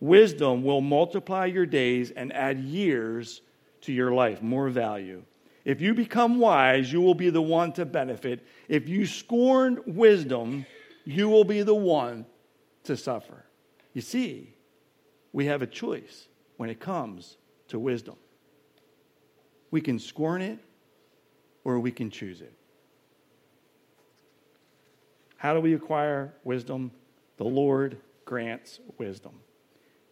Wisdom 0.00 0.62
will 0.62 0.82
multiply 0.82 1.46
your 1.46 1.64
days 1.64 2.10
and 2.10 2.32
add 2.32 2.58
years 2.58 3.40
to 3.82 3.92
your 3.92 4.12
life, 4.12 4.42
more 4.42 4.68
value. 4.68 5.22
If 5.64 5.80
you 5.80 5.94
become 5.94 6.38
wise, 6.38 6.92
you 6.92 7.00
will 7.00 7.14
be 7.14 7.30
the 7.30 7.42
one 7.42 7.72
to 7.72 7.84
benefit. 7.84 8.46
If 8.68 8.88
you 8.88 9.06
scorn 9.06 9.82
wisdom, 9.86 10.66
you 11.04 11.28
will 11.28 11.44
be 11.44 11.62
the 11.62 11.74
one 11.74 12.26
to 12.84 12.96
suffer. 12.96 13.44
You 13.94 14.02
see, 14.02 14.54
we 15.36 15.44
have 15.44 15.60
a 15.60 15.66
choice 15.66 16.28
when 16.56 16.70
it 16.70 16.80
comes 16.80 17.36
to 17.68 17.78
wisdom. 17.78 18.16
We 19.70 19.82
can 19.82 19.98
scorn 19.98 20.40
it 20.40 20.58
or 21.62 21.78
we 21.78 21.92
can 21.92 22.08
choose 22.08 22.40
it. 22.40 22.54
How 25.36 25.52
do 25.52 25.60
we 25.60 25.74
acquire 25.74 26.32
wisdom? 26.42 26.90
The 27.36 27.44
Lord 27.44 27.98
grants 28.24 28.80
wisdom. 28.96 29.32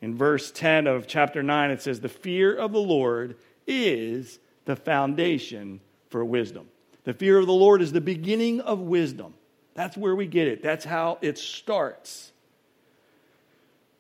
In 0.03 0.15
verse 0.15 0.51
10 0.51 0.87
of 0.87 1.07
chapter 1.07 1.43
9, 1.43 1.71
it 1.71 1.81
says, 1.81 2.01
The 2.01 2.11
fear 2.11 2.55
of 2.55 2.73
the 2.73 2.79
Lord 2.79 3.39
is 3.67 4.41
the 4.67 4.77
foundation 4.77 5.81
for 6.11 6.23
wisdom. 6.23 6.69
The 7.05 7.15
fear 7.15 7.39
of 7.39 7.47
the 7.47 7.53
Lord 7.55 7.81
is 7.81 7.93
the 7.93 8.03
beginning 8.03 8.61
of 8.61 8.79
wisdom. 8.79 9.33
That's 9.73 9.97
where 9.97 10.15
we 10.15 10.27
get 10.27 10.49
it, 10.49 10.63
that's 10.63 10.85
how 10.85 11.17
it 11.23 11.39
starts. 11.39 12.34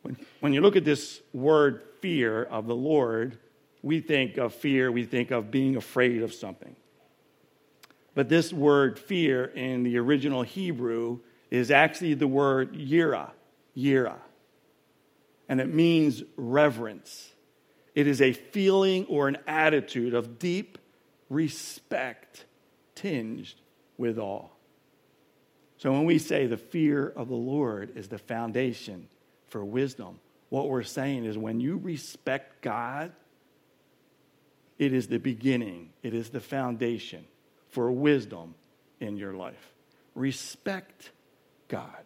When, 0.05 0.17
when 0.41 0.53
you 0.53 0.61
look 0.61 0.77
at 0.77 0.85
this 0.85 1.21
word 1.33 1.83
fear 2.01 2.45
of 2.45 2.67
the 2.67 2.77
Lord, 2.77 3.39
we 3.83 4.01
think 4.01 4.37
of 4.37 4.55
fear, 4.55 4.93
we 4.93 5.05
think 5.05 5.31
of 5.31 5.51
being 5.51 5.77
afraid 5.77 6.23
of 6.23 6.33
something. 6.33 6.77
But 8.15 8.29
this 8.29 8.53
word 8.53 8.99
fear 8.99 9.45
in 9.45 9.83
the 9.83 9.99
original 9.99 10.43
Hebrew 10.43 11.21
is 11.51 11.71
actually 11.71 12.15
the 12.15 12.29
word 12.29 12.75
yira, 12.75 13.31
yira 13.77 14.17
and 15.49 15.61
it 15.61 15.73
means 15.73 16.23
reverence. 16.37 17.33
It 17.95 18.07
is 18.07 18.21
a 18.21 18.33
feeling 18.33 19.07
or 19.07 19.29
an 19.29 19.39
attitude 19.47 20.15
of 20.15 20.39
deep 20.39 20.79
respect 21.29 22.45
tinged 22.95 23.55
with 23.97 24.19
awe. 24.19 24.49
So 25.79 25.93
when 25.93 26.05
we 26.05 26.19
say 26.19 26.47
the 26.47 26.57
fear 26.57 27.07
of 27.09 27.29
the 27.29 27.35
Lord 27.35 27.97
is 27.97 28.09
the 28.09 28.19
foundation 28.19 29.09
for 29.55 29.65
wisdom, 29.65 30.19
what 30.49 30.69
we're 30.69 30.83
saying 30.83 31.25
is 31.25 31.39
when 31.39 31.61
you 31.61 31.77
respect 31.77 32.61
God, 32.61 33.13
it 34.81 34.93
is 34.93 35.07
the 35.07 35.19
beginning, 35.19 35.91
it 36.03 36.13
is 36.13 36.31
the 36.31 36.41
foundation 36.41 37.25
for 37.69 37.93
wisdom 37.93 38.57
in 38.99 39.17
your 39.17 39.33
life. 39.33 39.73
Respect 40.17 41.13
God. 41.69 42.03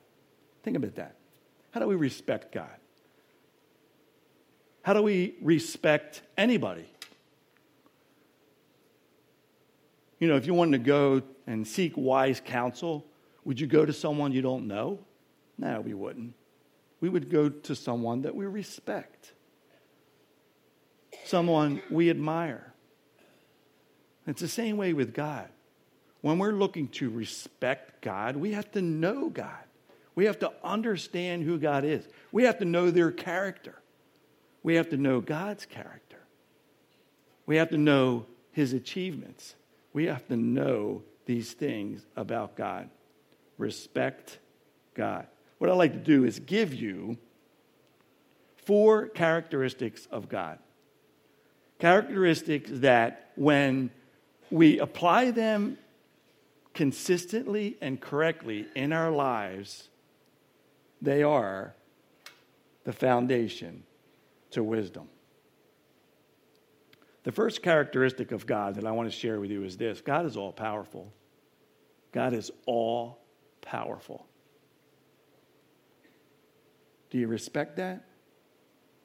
Think 0.62 0.76
about 0.76 0.96
that. 0.96 1.16
How 1.70 1.80
do 1.80 1.86
we 1.86 1.94
respect 1.94 2.52
God? 2.52 2.76
How 4.82 4.92
do 4.92 5.02
we 5.02 5.36
respect 5.40 6.20
anybody? 6.36 6.84
You 10.18 10.28
know, 10.28 10.36
if 10.36 10.44
you 10.44 10.52
wanted 10.52 10.72
to 10.72 10.84
go 10.84 11.22
and 11.46 11.66
seek 11.66 11.94
wise 11.96 12.42
counsel, 12.44 13.06
would 13.46 13.58
you 13.58 13.66
go 13.66 13.86
to 13.86 13.92
someone 13.94 14.32
you 14.32 14.42
don't 14.42 14.68
know? 14.68 14.98
No, 15.56 15.80
we 15.80 15.94
wouldn't. 15.94 16.34
We 17.00 17.08
would 17.08 17.30
go 17.30 17.48
to 17.48 17.74
someone 17.74 18.22
that 18.22 18.34
we 18.34 18.46
respect, 18.46 19.32
someone 21.24 21.80
we 21.90 22.10
admire. 22.10 22.72
It's 24.26 24.40
the 24.40 24.48
same 24.48 24.76
way 24.76 24.92
with 24.92 25.14
God. 25.14 25.48
When 26.20 26.38
we're 26.38 26.52
looking 26.52 26.88
to 26.88 27.08
respect 27.08 28.02
God, 28.02 28.36
we 28.36 28.52
have 28.52 28.70
to 28.72 28.82
know 28.82 29.28
God. 29.28 29.64
We 30.14 30.24
have 30.24 30.40
to 30.40 30.52
understand 30.64 31.44
who 31.44 31.58
God 31.58 31.84
is. 31.84 32.06
We 32.32 32.42
have 32.44 32.58
to 32.58 32.64
know 32.64 32.90
their 32.90 33.12
character. 33.12 33.80
We 34.64 34.74
have 34.74 34.90
to 34.90 34.96
know 34.96 35.20
God's 35.20 35.64
character. 35.64 36.18
We 37.46 37.56
have 37.56 37.70
to 37.70 37.78
know 37.78 38.26
his 38.50 38.72
achievements. 38.72 39.54
We 39.92 40.06
have 40.06 40.26
to 40.28 40.36
know 40.36 41.02
these 41.24 41.52
things 41.52 42.04
about 42.16 42.56
God. 42.56 42.90
Respect 43.56 44.38
God. 44.94 45.26
What 45.58 45.70
I'd 45.70 45.74
like 45.74 45.92
to 45.92 45.98
do 45.98 46.24
is 46.24 46.38
give 46.38 46.72
you 46.72 47.18
four 48.56 49.08
characteristics 49.08 50.06
of 50.10 50.28
God. 50.28 50.58
Characteristics 51.78 52.70
that, 52.74 53.32
when 53.36 53.90
we 54.50 54.78
apply 54.78 55.30
them 55.30 55.78
consistently 56.74 57.76
and 57.80 58.00
correctly 58.00 58.66
in 58.74 58.92
our 58.92 59.10
lives, 59.10 59.88
they 61.02 61.22
are 61.22 61.74
the 62.84 62.92
foundation 62.92 63.82
to 64.50 64.62
wisdom. 64.62 65.08
The 67.24 67.32
first 67.32 67.62
characteristic 67.62 68.32
of 68.32 68.46
God 68.46 68.76
that 68.76 68.86
I 68.86 68.92
want 68.92 69.10
to 69.10 69.16
share 69.16 69.40
with 69.40 69.50
you 69.50 69.64
is 69.64 69.76
this 69.76 70.00
God 70.00 70.24
is 70.24 70.36
all 70.36 70.52
powerful. 70.52 71.12
God 72.12 72.32
is 72.32 72.50
all 72.64 73.18
powerful. 73.60 74.26
Do 77.10 77.18
you 77.18 77.26
respect 77.26 77.76
that? 77.76 78.04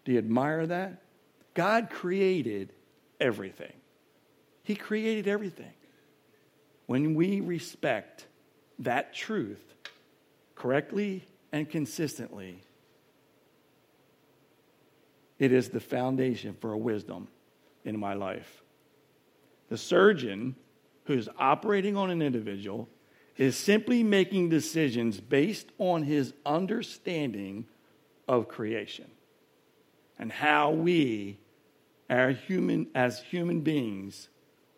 Do 0.05 0.11
you 0.11 0.17
admire 0.17 0.67
that? 0.67 1.01
God 1.53 1.89
created 1.89 2.73
everything. 3.19 3.73
He 4.63 4.75
created 4.75 5.27
everything. 5.27 5.73
When 6.85 7.15
we 7.15 7.39
respect 7.39 8.25
that 8.79 9.13
truth 9.13 9.63
correctly 10.55 11.25
and 11.51 11.69
consistently, 11.69 12.61
it 15.39 15.51
is 15.51 15.69
the 15.69 15.79
foundation 15.79 16.55
for 16.59 16.73
a 16.73 16.77
wisdom 16.77 17.27
in 17.85 17.99
my 17.99 18.13
life. 18.13 18.63
The 19.69 19.77
surgeon 19.77 20.55
who's 21.05 21.27
operating 21.37 21.97
on 21.97 22.09
an 22.09 22.21
individual 22.21 22.87
is 23.37 23.57
simply 23.57 24.03
making 24.03 24.49
decisions 24.49 25.19
based 25.19 25.67
on 25.79 26.03
his 26.03 26.33
understanding 26.45 27.65
of 28.27 28.47
creation 28.47 29.09
and 30.17 30.31
how 30.31 30.71
we 30.71 31.37
human 32.09 32.87
as 32.93 33.19
human 33.19 33.61
beings 33.61 34.29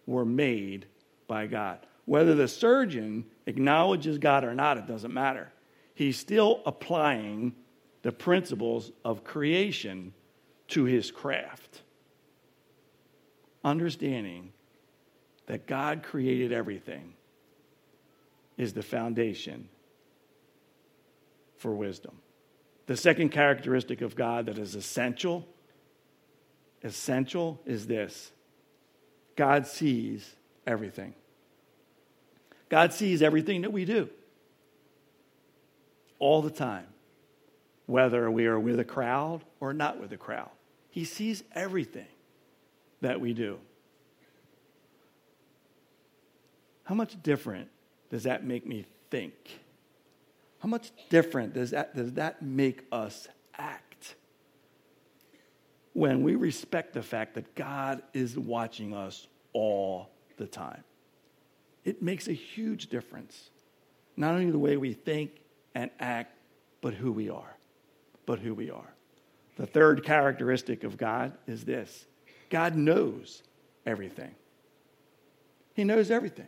were 0.05 0.25
made 0.25 0.85
by 1.27 1.47
God. 1.47 1.85
Whether 2.05 2.35
the 2.35 2.47
surgeon 2.47 3.25
acknowledges 3.45 4.17
God 4.17 4.43
or 4.43 4.53
not, 4.53 4.77
it 4.77 4.87
doesn't 4.87 5.13
matter. 5.13 5.51
He's 5.95 6.17
still 6.17 6.61
applying 6.65 7.53
the 8.03 8.11
principles 8.11 8.91
of 9.03 9.23
creation 9.23 10.13
to 10.69 10.83
his 10.83 11.11
craft. 11.11 11.81
Understanding 13.63 14.51
that 15.47 15.65
God 15.65 16.03
created 16.03 16.51
everything 16.51 17.13
is 18.57 18.73
the 18.73 18.83
foundation 18.83 19.67
for 21.57 21.73
wisdom. 21.73 22.13
The 22.87 22.97
second 22.97 23.29
characteristic 23.29 24.01
of 24.01 24.15
God 24.15 24.45
that 24.45 24.57
is 24.57 24.75
essential 24.75 25.47
essential 26.83 27.59
is 27.65 27.87
this. 27.87 28.31
God 29.35 29.65
sees 29.65 30.35
everything. 30.67 31.15
God 32.69 32.93
sees 32.93 33.21
everything 33.21 33.63
that 33.63 33.73
we 33.73 33.85
do 33.85 34.09
all 36.19 36.41
the 36.41 36.49
time 36.49 36.87
whether 37.87 38.31
we 38.31 38.47
are 38.47 38.59
with 38.59 38.79
a 38.79 38.83
crowd 38.83 39.41
or 39.59 39.73
not 39.73 39.99
with 39.99 40.11
a 40.11 40.17
crowd. 40.17 40.49
He 40.89 41.05
sees 41.05 41.43
everything 41.53 42.07
that 43.01 43.19
we 43.19 43.33
do. 43.33 43.59
How 46.83 46.95
much 46.95 47.21
different 47.21 47.69
does 48.09 48.23
that 48.23 48.43
make 48.43 48.65
me 48.65 48.85
think? 49.09 49.33
How 50.65 50.69
much 50.69 50.91
different 51.09 51.53
does 51.53 51.69
that, 51.69 51.95
does 51.95 52.13
that 52.13 52.41
make 52.41 52.85
us 52.91 53.27
act? 53.55 54.15
When 55.93 56.23
we 56.23 56.33
respect 56.33 56.93
the 56.93 57.03
fact 57.03 57.35
that 57.35 57.53
God 57.53 58.01
is 58.15 58.35
watching 58.35 58.91
us 58.91 59.27
all 59.53 60.09
the 60.37 60.47
time, 60.47 60.83
it 61.83 62.01
makes 62.01 62.27
a 62.27 62.33
huge 62.33 62.87
difference. 62.87 63.51
Not 64.17 64.33
only 64.33 64.49
the 64.49 64.57
way 64.57 64.75
we 64.75 64.93
think 64.93 65.39
and 65.75 65.91
act, 65.99 66.35
but 66.81 66.95
who 66.95 67.11
we 67.11 67.29
are 67.29 67.55
but 68.25 68.39
who 68.39 68.53
we 68.53 68.69
are. 68.69 68.93
The 69.57 69.67
third 69.67 70.03
characteristic 70.03 70.83
of 70.83 70.97
God 70.97 71.33
is 71.47 71.63
this 71.63 72.05
God 72.49 72.75
knows 72.75 73.43
everything. 73.85 74.35
He 75.73 75.83
knows 75.83 76.11
everything. 76.11 76.47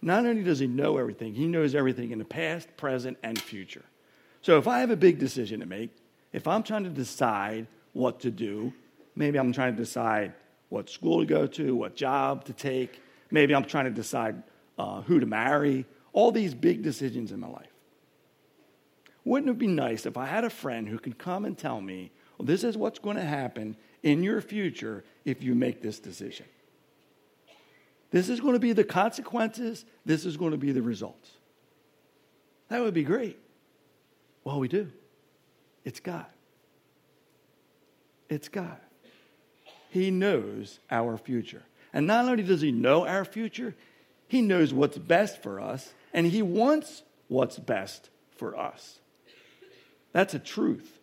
Not 0.00 0.26
only 0.26 0.42
does 0.42 0.60
he 0.60 0.66
know 0.66 0.96
everything, 0.98 1.34
he 1.34 1.46
knows 1.46 1.74
everything 1.74 2.12
in 2.12 2.18
the 2.18 2.24
past, 2.24 2.76
present, 2.76 3.18
and 3.22 3.40
future. 3.40 3.84
So 4.42 4.58
if 4.58 4.68
I 4.68 4.80
have 4.80 4.90
a 4.90 4.96
big 4.96 5.18
decision 5.18 5.60
to 5.60 5.66
make, 5.66 5.90
if 6.32 6.46
I'm 6.46 6.62
trying 6.62 6.84
to 6.84 6.90
decide 6.90 7.66
what 7.92 8.20
to 8.20 8.30
do, 8.30 8.72
maybe 9.16 9.38
I'm 9.38 9.52
trying 9.52 9.74
to 9.74 9.82
decide 9.82 10.34
what 10.68 10.88
school 10.88 11.20
to 11.20 11.26
go 11.26 11.46
to, 11.46 11.74
what 11.74 11.96
job 11.96 12.44
to 12.44 12.52
take, 12.52 13.00
maybe 13.30 13.54
I'm 13.54 13.64
trying 13.64 13.86
to 13.86 13.90
decide 13.90 14.42
uh, 14.78 15.02
who 15.02 15.18
to 15.18 15.26
marry, 15.26 15.84
all 16.12 16.30
these 16.30 16.54
big 16.54 16.82
decisions 16.82 17.32
in 17.32 17.40
my 17.40 17.48
life. 17.48 17.72
Wouldn't 19.24 19.50
it 19.50 19.58
be 19.58 19.66
nice 19.66 20.06
if 20.06 20.16
I 20.16 20.26
had 20.26 20.44
a 20.44 20.50
friend 20.50 20.88
who 20.88 20.98
could 20.98 21.18
come 21.18 21.44
and 21.44 21.58
tell 21.58 21.80
me, 21.80 22.10
well, 22.38 22.46
this 22.46 22.64
is 22.64 22.76
what's 22.76 22.98
going 22.98 23.16
to 23.16 23.24
happen 23.24 23.76
in 24.02 24.22
your 24.22 24.40
future 24.40 25.04
if 25.24 25.42
you 25.42 25.54
make 25.54 25.82
this 25.82 25.98
decision? 25.98 26.46
This 28.10 28.28
is 28.28 28.40
going 28.40 28.54
to 28.54 28.60
be 28.60 28.72
the 28.72 28.84
consequences. 28.84 29.84
This 30.04 30.24
is 30.24 30.36
going 30.36 30.52
to 30.52 30.58
be 30.58 30.72
the 30.72 30.82
results. 30.82 31.30
That 32.68 32.80
would 32.80 32.94
be 32.94 33.04
great. 33.04 33.38
Well, 34.44 34.60
we 34.60 34.68
do. 34.68 34.90
It's 35.84 36.00
God. 36.00 36.26
It's 38.28 38.48
God. 38.48 38.78
He 39.90 40.10
knows 40.10 40.80
our 40.90 41.16
future. 41.16 41.62
And 41.92 42.06
not 42.06 42.26
only 42.26 42.42
does 42.42 42.60
He 42.60 42.72
know 42.72 43.06
our 43.06 43.24
future, 43.24 43.74
He 44.26 44.42
knows 44.42 44.72
what's 44.72 44.98
best 44.98 45.42
for 45.42 45.60
us, 45.60 45.92
and 46.12 46.26
He 46.26 46.42
wants 46.42 47.02
what's 47.28 47.58
best 47.58 48.10
for 48.36 48.56
us. 48.56 49.00
That's 50.12 50.34
a 50.34 50.38
truth. 50.38 50.98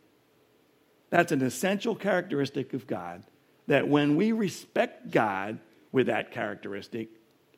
That's 1.09 1.31
an 1.31 1.41
essential 1.41 1.95
characteristic 1.95 2.73
of 2.73 2.87
God 2.87 3.23
that 3.67 3.87
when 3.87 4.15
we 4.15 4.31
respect 4.31 5.11
God, 5.11 5.59
with 5.95 6.07
that 6.07 6.29
characteristic, 6.29 7.07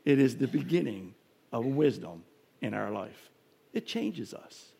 it 0.06 0.20
is 0.20 0.38
the 0.38 0.48
beginning 0.48 1.16
of 1.52 1.66
wisdom 1.66 2.24
in 2.62 2.76
our 2.76 2.92
life. 2.92 3.32
It 3.74 3.88
changes 3.88 4.32
us. 4.32 4.74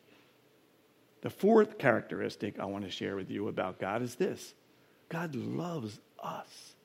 The 1.22 1.32
fourth 1.32 1.80
characteristic 1.80 2.60
I 2.60 2.66
want 2.66 2.86
to 2.86 2.92
share 2.92 3.16
with 3.16 3.32
you 3.32 3.48
about 3.48 3.80
God 3.80 4.04
is 4.04 4.14
this 4.14 4.54
God 5.10 5.34
loves 5.34 6.00
us. 6.24 6.76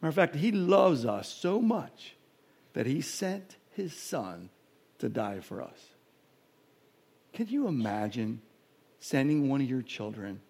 Matter 0.00 0.08
of 0.08 0.14
fact, 0.14 0.36
He 0.36 0.50
loves 0.50 1.04
us 1.04 1.28
so 1.28 1.60
much 1.60 2.16
that 2.72 2.86
He 2.86 3.02
sent 3.02 3.56
His 3.72 3.94
Son 3.94 4.48
to 4.98 5.10
die 5.10 5.40
for 5.40 5.60
us. 5.60 5.90
Can 7.34 7.48
you 7.48 7.68
imagine 7.68 8.40
sending 8.98 9.50
one 9.50 9.60
of 9.60 9.68
your 9.68 9.82
children 9.82 10.40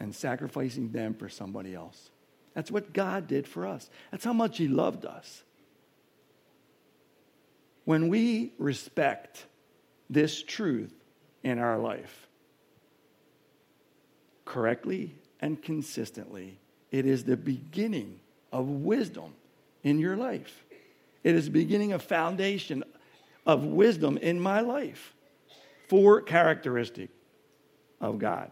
and 0.00 0.14
sacrificing 0.14 0.90
them 0.90 1.12
for 1.12 1.28
somebody 1.28 1.74
else? 1.74 2.08
That's 2.54 2.70
what 2.70 2.92
God 2.92 3.26
did 3.26 3.46
for 3.46 3.66
us. 3.66 3.90
That's 4.10 4.24
how 4.24 4.32
much 4.32 4.58
He 4.58 4.68
loved 4.68 5.04
us. 5.04 5.42
When 7.84 8.08
we 8.08 8.52
respect 8.58 9.44
this 10.08 10.42
truth 10.42 10.94
in 11.42 11.58
our 11.58 11.78
life 11.78 12.28
correctly 14.44 15.16
and 15.40 15.60
consistently, 15.60 16.58
it 16.90 17.06
is 17.06 17.24
the 17.24 17.36
beginning 17.36 18.20
of 18.52 18.68
wisdom 18.68 19.34
in 19.82 19.98
your 19.98 20.16
life. 20.16 20.64
It 21.24 21.34
is 21.34 21.46
the 21.46 21.50
beginning 21.50 21.92
of 21.92 22.02
foundation 22.02 22.84
of 23.46 23.64
wisdom 23.64 24.16
in 24.18 24.38
my 24.38 24.60
life. 24.60 25.14
Four 25.88 26.22
characteristic 26.22 27.10
of 28.00 28.18
God. 28.18 28.50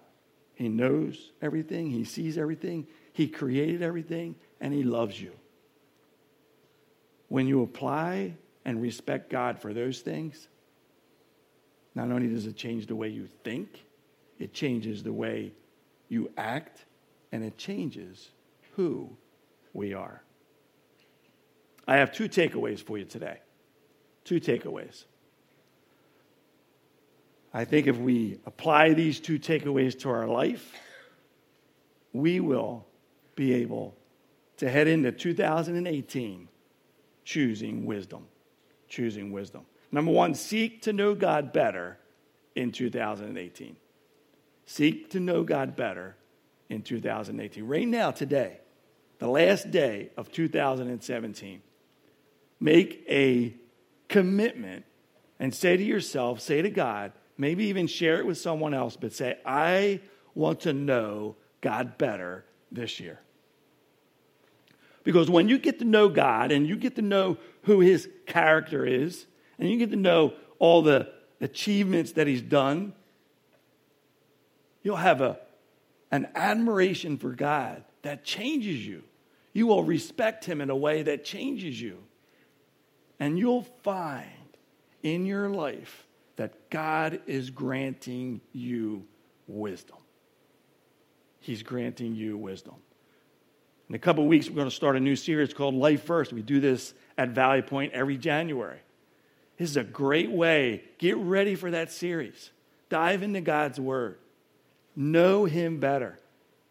He 0.55 0.69
knows 0.69 1.33
everything, 1.41 1.91
he 1.91 2.05
sees 2.05 2.37
everything, 2.37 2.87
he 3.13 3.29
created 3.29 3.83
everything 3.83 4.35
and 4.61 4.73
He 4.73 4.83
loves 4.83 5.21
you. 5.21 5.33
When 7.29 7.47
you 7.47 7.63
apply 7.63 8.35
and 8.65 8.81
respect 8.81 9.31
God 9.31 9.61
for 9.61 9.73
those 9.73 10.01
things, 10.01 10.49
not 11.95 12.11
only 12.11 12.29
does 12.29 12.47
it 12.47 12.57
change 12.57 12.87
the 12.87 12.97
way 12.97 13.09
you 13.09 13.27
think, 13.45 13.85
it 14.39 14.53
changes 14.53 15.03
the 15.03 15.13
way 15.13 15.53
you 16.09 16.31
act, 16.37 16.85
and 17.33 17.45
it 17.45 17.57
changes 17.57 18.31
who 18.77 19.11
we 19.73 19.95
are. 19.95 20.23
I 21.87 21.97
have 21.97 22.13
two 22.13 22.29
takeaways 22.29 22.83
for 22.83 22.99
you 22.99 23.05
today. 23.05 23.39
Two 24.25 24.41
takeaways. 24.41 25.05
I 27.55 27.65
think 27.65 27.87
if 27.87 27.97
we 27.99 28.39
apply 28.47 28.95
these 28.95 29.21
two 29.21 29.39
takeaways 29.39 29.99
to 30.01 30.11
our 30.11 30.27
life, 30.27 30.75
we 32.13 32.41
will 32.41 32.87
be 33.35 33.55
able 33.55 33.95
to 34.59 34.71
head 34.71 34.89
into 34.89 35.13
2018 35.13 36.49
choosing 37.25 37.85
wisdom. 37.85 38.27
Choosing 38.89 39.33
wisdom. 39.33 39.63
Number 39.91 40.13
one, 40.13 40.35
seek 40.35 40.83
to 40.83 40.93
know 40.93 41.15
God 41.15 41.53
better 41.53 41.99
in 42.55 42.73
2018. 42.73 43.77
Seek 44.67 45.11
to 45.11 45.21
know 45.21 45.45
God 45.45 45.77
better 45.77 46.17
in 46.69 46.83
2018. 46.83 47.65
Right 47.67 47.87
now, 47.87 48.11
today, 48.11 48.59
the 49.19 49.29
last 49.29 49.71
day 49.71 50.11
of 50.17 50.33
2017, 50.33 51.63
make 52.61 53.05
a 53.09 53.55
commitment 54.09 54.85
and 55.39 55.55
say 55.55 55.77
to 55.77 55.83
yourself, 55.83 56.41
say 56.41 56.63
to 56.63 56.71
God, 56.71 57.13
maybe 57.37 57.67
even 57.67 57.87
share 57.87 58.19
it 58.19 58.27
with 58.27 58.39
someone 58.39 58.75
else, 58.75 58.97
but 58.97 59.13
say, 59.13 59.39
I 59.45 60.01
want 60.35 60.61
to 60.61 60.73
know 60.73 61.37
God 61.61 61.99
better 61.99 62.45
this 62.73 63.01
year. 63.01 63.21
Because 65.05 65.29
when 65.29 65.49
you 65.49 65.59
get 65.59 65.79
to 65.81 65.85
know 65.85 66.09
God 66.09 66.53
and 66.53 66.67
you 66.67 66.77
get 66.77 66.97
to 66.97 67.03
know 67.03 67.39
who 67.63 67.81
his 67.81 68.09
character 68.27 68.87
is, 68.87 69.27
and 69.59 69.71
you 69.71 69.79
get 69.79 69.91
to 69.91 69.97
know 69.97 70.35
all 70.59 70.83
the 70.83 71.09
achievements 71.41 72.13
that 72.13 72.27
he's 72.27 72.43
done, 72.43 72.93
you'll 74.83 74.97
have 74.97 75.21
a, 75.21 75.39
an 76.11 76.29
admiration 76.35 77.19
for 77.19 77.31
God 77.31 77.85
that 78.03 78.25
changes 78.25 78.87
you. 78.87 79.03
You 79.53 79.67
will 79.67 79.83
respect 79.83 80.45
him 80.45 80.61
in 80.61 80.71
a 80.71 80.77
way 80.77 81.03
that 81.03 81.25
changes 81.25 81.81
you. 81.81 81.99
And 83.19 83.39
you'll 83.39 83.67
find 83.83 84.27
in 85.03 85.27
your 85.27 85.49
life 85.49 86.07
that 86.37 86.71
God 86.71 87.21
is 87.27 87.51
granting 87.51 88.41
you 88.53 89.07
wisdom. 89.47 89.99
He's 91.43 91.65
granting 91.65 92.15
you 92.15 92.37
wisdom. 92.37 92.75
In 93.89 93.97
a 93.97 93.99
couple 93.99 94.25
weeks, 94.27 94.49
we're 94.49 94.55
going 94.55 94.71
to 94.71 94.75
start 94.75 94.97
a 94.97 95.01
new 95.01 95.17
series 95.17 95.53
called 95.53 95.75
Life 95.75 96.05
First. 96.05 96.33
We 96.33 96.41
do 96.41 96.61
this 96.61 96.95
at 97.19 97.31
Valley 97.31 97.63
Point 97.63 97.93
every 97.93 98.17
January. 98.17 98.79
This 99.59 99.69
is 99.69 99.77
a 99.77 99.83
great 99.83 100.31
way. 100.31 100.85
Get 100.99 101.17
ready 101.17 101.57
for 101.57 101.73
that 101.73 101.91
series. 101.91 102.53
Dive 102.89 103.25
into 103.25 103.41
God's 103.41 103.81
Word. 103.81 104.19
Know 104.95 105.45
Him 105.45 105.81
better. 105.81 106.17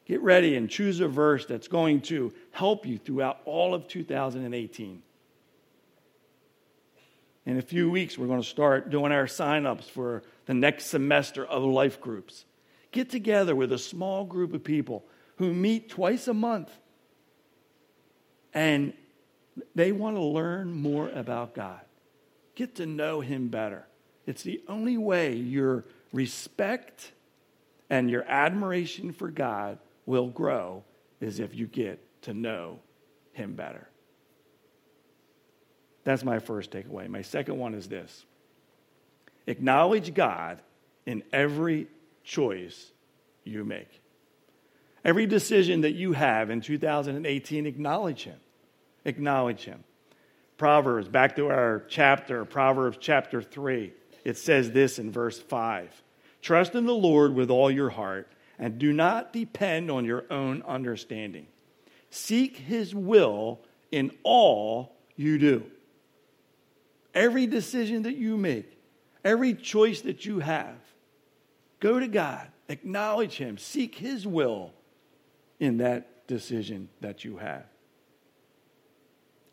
Get 0.05 0.21
ready 0.21 0.55
and 0.55 0.69
choose 0.69 1.01
a 1.01 1.07
verse 1.10 1.45
that's 1.45 1.67
going 1.67 2.01
to 2.03 2.34
help 2.51 2.86
you 2.86 2.97
throughout 2.97 3.39
all 3.43 3.73
of 3.73 3.89
2018. 3.89 5.03
In 7.45 7.57
a 7.57 7.62
few 7.62 7.91
weeks, 7.91 8.17
we're 8.17 8.27
going 8.27 8.41
to 8.41 8.47
start 8.47 8.89
doing 8.89 9.12
our 9.12 9.27
sign-ups 9.27 9.89
for 9.89 10.23
the 10.45 10.53
next 10.53 10.86
semester 10.86 11.45
of 11.45 11.62
life 11.63 11.99
groups. 11.99 12.45
Get 12.91 13.10
together 13.10 13.56
with 13.56 13.71
a 13.71 13.77
small 13.77 14.25
group 14.25 14.54
of 14.54 14.63
people 14.63 15.06
who 15.38 15.54
meet 15.54 15.89
twice 15.89 16.27
a 16.27 16.34
month 16.34 16.69
and 18.54 18.93
they 19.75 19.91
want 19.91 20.15
to 20.15 20.21
learn 20.21 20.71
more 20.71 21.10
about 21.10 21.54
God, 21.54 21.82
get 22.56 22.75
to 22.75 22.86
know 22.86 23.21
Him 23.21 23.47
better. 23.47 23.88
It's 24.25 24.43
the 24.43 24.62
only 24.67 24.97
way 24.97 25.36
your 25.36 25.86
respect 26.13 27.12
and 27.89 28.10
your 28.10 28.23
admiration 28.23 29.12
for 29.12 29.30
God 29.30 29.77
will 30.06 30.27
grow 30.27 30.84
is 31.19 31.39
if 31.39 31.56
you 31.56 31.67
get 31.67 31.99
to 32.23 32.34
know 32.34 32.80
Him 33.34 33.54
better. 33.54 33.88
That's 36.04 36.23
my 36.23 36.39
first 36.39 36.71
takeaway. 36.71 37.08
My 37.08 37.21
second 37.21 37.58
one 37.58 37.73
is 37.73 37.88
this 37.88 38.25
acknowledge 39.47 40.13
God 40.13 40.60
in 41.06 41.23
every 41.34 41.88
choice 42.23 42.91
you 43.43 43.63
make. 43.63 44.01
Every 45.03 45.25
decision 45.25 45.81
that 45.81 45.93
you 45.93 46.13
have 46.13 46.49
in 46.49 46.62
2018, 46.62 47.65
acknowledge 47.65 48.23
Him. 48.23 48.39
Acknowledge 49.05 49.63
Him. 49.63 49.84
Proverbs, 50.57 51.07
back 51.07 51.36
to 51.38 51.47
our 51.47 51.84
chapter, 51.89 52.45
Proverbs 52.45 52.97
chapter 53.01 53.41
3, 53.41 53.93
it 54.23 54.38
says 54.38 54.71
this 54.71 54.99
in 54.99 55.12
verse 55.12 55.39
5 55.39 56.03
Trust 56.41 56.75
in 56.75 56.86
the 56.86 56.93
Lord 56.93 57.34
with 57.34 57.49
all 57.49 57.71
your 57.71 57.89
heart 57.89 58.31
and 58.60 58.77
do 58.77 58.93
not 58.93 59.34
depend 59.34 59.89
on 59.89 60.05
your 60.05 60.25
own 60.29 60.62
understanding. 60.67 61.47
Seek 62.12 62.57
His 62.57 62.93
will 62.93 63.60
in 63.91 64.12
all 64.23 64.95
you 65.15 65.39
do. 65.39 65.63
Every 67.13 67.47
decision 67.47 68.03
that 68.03 68.15
you 68.15 68.38
make, 68.38 68.77
every 69.23 69.53
choice 69.55 70.01
that 70.01 70.25
you 70.25 70.39
have, 70.39 70.75
go 71.82 72.00
to 72.00 72.08
God, 72.08 72.48
acknowledge 72.70 73.36
Him, 73.36 73.58
seek 73.58 73.96
His 73.96 74.26
will 74.26 74.74
in 75.60 75.78
that 75.80 76.28
decision 76.28 76.88
that 77.02 77.26
you 77.26 77.38
have. 77.38 77.65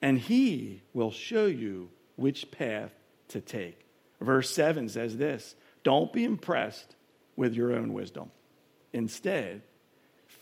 and 0.00 0.18
he 0.18 0.82
will 0.92 1.10
show 1.10 1.46
you 1.46 1.90
which 2.16 2.50
path 2.52 2.92
to 3.28 3.40
take. 3.40 3.84
Verse 4.20 4.50
7 4.50 4.88
says 4.88 5.16
this 5.16 5.56
Don't 5.82 6.12
be 6.12 6.24
impressed 6.24 6.94
with 7.36 7.54
your 7.54 7.72
own 7.74 7.92
wisdom. 7.92 8.30
Instead, 8.92 9.62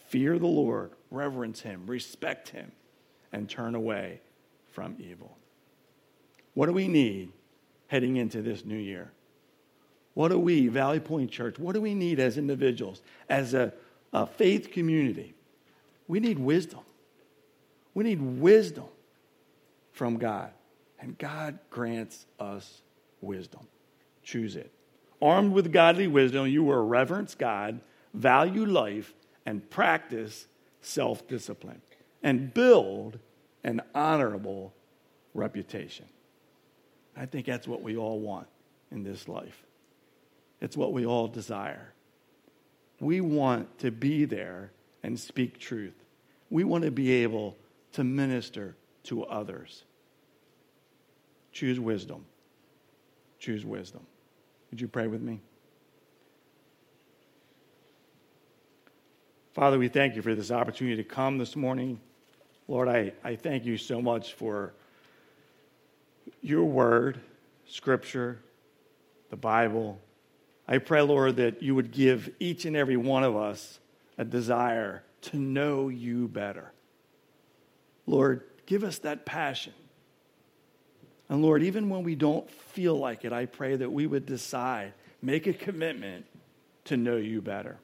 fear 0.08 0.38
the 0.38 0.46
Lord, 0.46 0.92
reverence 1.10 1.60
him, 1.62 1.86
respect 1.86 2.50
him, 2.50 2.72
and 3.32 3.48
turn 3.48 3.74
away 3.74 4.20
from 4.72 4.96
evil. 4.98 5.36
What 6.54 6.66
do 6.66 6.72
we 6.72 6.88
need 6.88 7.32
heading 7.88 8.16
into 8.16 8.42
this 8.42 8.64
new 8.64 8.76
year? 8.76 9.10
What 10.16 10.28
do 10.28 10.38
we, 10.38 10.68
Valley 10.68 10.98
Point 10.98 11.30
Church, 11.30 11.58
what 11.58 11.74
do 11.74 11.82
we 11.82 11.92
need 11.92 12.20
as 12.20 12.38
individuals, 12.38 13.02
as 13.28 13.52
a, 13.52 13.74
a 14.14 14.26
faith 14.26 14.70
community? 14.70 15.34
We 16.08 16.20
need 16.20 16.38
wisdom. 16.38 16.80
We 17.92 18.04
need 18.04 18.22
wisdom 18.22 18.86
from 19.92 20.16
God. 20.16 20.52
And 20.98 21.18
God 21.18 21.58
grants 21.68 22.24
us 22.40 22.80
wisdom. 23.20 23.68
Choose 24.22 24.56
it. 24.56 24.72
Armed 25.20 25.52
with 25.52 25.70
godly 25.70 26.06
wisdom, 26.06 26.46
you 26.46 26.64
will 26.64 26.86
reverence 26.86 27.34
God, 27.34 27.80
value 28.14 28.64
life, 28.64 29.12
and 29.44 29.68
practice 29.68 30.46
self 30.80 31.28
discipline, 31.28 31.82
and 32.22 32.54
build 32.54 33.18
an 33.64 33.82
honorable 33.94 34.72
reputation. 35.34 36.06
I 37.14 37.26
think 37.26 37.44
that's 37.44 37.68
what 37.68 37.82
we 37.82 37.98
all 37.98 38.18
want 38.18 38.46
in 38.90 39.02
this 39.02 39.28
life. 39.28 39.62
It's 40.60 40.76
what 40.76 40.92
we 40.92 41.06
all 41.06 41.28
desire. 41.28 41.92
We 43.00 43.20
want 43.20 43.78
to 43.80 43.90
be 43.90 44.24
there 44.24 44.72
and 45.02 45.18
speak 45.18 45.58
truth. 45.58 45.94
We 46.50 46.64
want 46.64 46.84
to 46.84 46.90
be 46.90 47.10
able 47.22 47.56
to 47.92 48.04
minister 48.04 48.76
to 49.04 49.24
others. 49.24 49.84
Choose 51.52 51.78
wisdom. 51.78 52.24
Choose 53.38 53.64
wisdom. 53.64 54.06
Would 54.70 54.80
you 54.80 54.88
pray 54.88 55.06
with 55.06 55.22
me? 55.22 55.40
Father, 59.54 59.78
we 59.78 59.88
thank 59.88 60.16
you 60.16 60.22
for 60.22 60.34
this 60.34 60.50
opportunity 60.50 60.96
to 60.96 61.04
come 61.08 61.38
this 61.38 61.56
morning. 61.56 61.98
Lord, 62.68 62.88
I, 62.88 63.12
I 63.24 63.36
thank 63.36 63.64
you 63.64 63.78
so 63.78 64.02
much 64.02 64.34
for 64.34 64.74
your 66.42 66.64
word, 66.64 67.20
scripture, 67.66 68.38
the 69.30 69.36
Bible. 69.36 69.98
I 70.68 70.78
pray, 70.78 71.00
Lord, 71.02 71.36
that 71.36 71.62
you 71.62 71.74
would 71.74 71.92
give 71.92 72.30
each 72.40 72.64
and 72.64 72.76
every 72.76 72.96
one 72.96 73.24
of 73.24 73.36
us 73.36 73.78
a 74.18 74.24
desire 74.24 75.04
to 75.22 75.36
know 75.36 75.88
you 75.88 76.28
better. 76.28 76.72
Lord, 78.06 78.42
give 78.66 78.84
us 78.84 78.98
that 78.98 79.24
passion. 79.24 79.74
And 81.28 81.42
Lord, 81.42 81.62
even 81.62 81.88
when 81.88 82.02
we 82.02 82.14
don't 82.14 82.48
feel 82.50 82.96
like 82.96 83.24
it, 83.24 83.32
I 83.32 83.46
pray 83.46 83.76
that 83.76 83.90
we 83.90 84.06
would 84.06 84.26
decide, 84.26 84.92
make 85.22 85.46
a 85.46 85.52
commitment 85.52 86.24
to 86.84 86.96
know 86.96 87.16
you 87.16 87.42
better. 87.42 87.78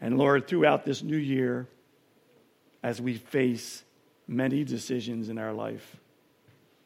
And 0.00 0.16
Lord, 0.16 0.46
throughout 0.46 0.84
this 0.84 1.02
new 1.02 1.16
year, 1.16 1.66
as 2.82 3.00
we 3.00 3.14
face 3.16 3.82
many 4.26 4.64
decisions 4.64 5.28
in 5.28 5.38
our 5.38 5.52
life, 5.52 5.96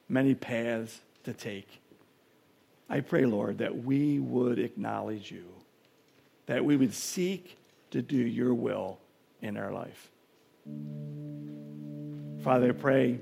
many 0.08 0.34
paths 0.34 1.00
to 1.24 1.32
take, 1.32 1.80
I 2.88 3.00
pray, 3.00 3.24
Lord, 3.24 3.58
that 3.58 3.84
we 3.84 4.18
would 4.18 4.58
acknowledge 4.58 5.30
you, 5.30 5.44
that 6.46 6.64
we 6.64 6.76
would 6.76 6.94
seek 6.94 7.56
to 7.90 8.02
do 8.02 8.16
your 8.16 8.52
will 8.52 8.98
in 9.40 9.56
our 9.56 9.72
life. 9.72 10.10
Father, 12.42 12.68
I 12.68 12.72
pray 12.72 13.20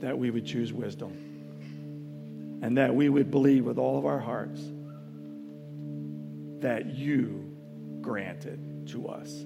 that 0.00 0.16
we 0.16 0.30
would 0.30 0.46
choose 0.46 0.72
wisdom 0.72 2.60
and 2.62 2.78
that 2.78 2.94
we 2.94 3.08
would 3.08 3.30
believe 3.30 3.64
with 3.64 3.78
all 3.78 3.98
of 3.98 4.06
our 4.06 4.18
hearts 4.18 4.60
that 6.60 6.86
you 6.94 7.52
grant 8.00 8.46
it 8.46 8.58
to 8.88 9.08
us. 9.08 9.44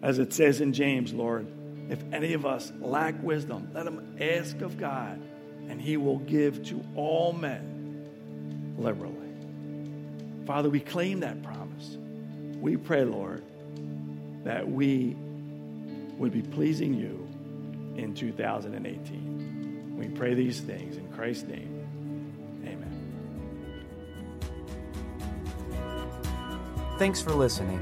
As 0.00 0.18
it 0.18 0.32
says 0.32 0.60
in 0.60 0.72
James, 0.72 1.12
Lord, 1.12 1.46
if 1.88 2.02
any 2.12 2.32
of 2.32 2.46
us 2.46 2.72
lack 2.80 3.20
wisdom, 3.22 3.70
let 3.72 3.86
him 3.86 4.16
ask 4.20 4.60
of 4.62 4.78
God 4.78 5.20
and 5.72 5.80
he 5.80 5.96
will 5.96 6.18
give 6.18 6.62
to 6.62 6.84
all 6.94 7.32
men 7.32 8.76
liberally. 8.76 9.16
Father, 10.46 10.68
we 10.68 10.80
claim 10.80 11.20
that 11.20 11.42
promise. 11.42 11.96
We 12.60 12.76
pray, 12.76 13.04
Lord, 13.04 13.42
that 14.44 14.68
we 14.70 15.16
would 16.18 16.30
be 16.30 16.42
pleasing 16.42 16.92
you 16.92 17.26
in 17.96 18.12
2018. 18.14 19.96
We 19.96 20.08
pray 20.08 20.34
these 20.34 20.60
things 20.60 20.98
in 20.98 21.08
Christ's 21.08 21.44
name. 21.44 21.86
Amen. 22.66 22.92
Thanks 26.98 27.22
for 27.22 27.32
listening. 27.32 27.80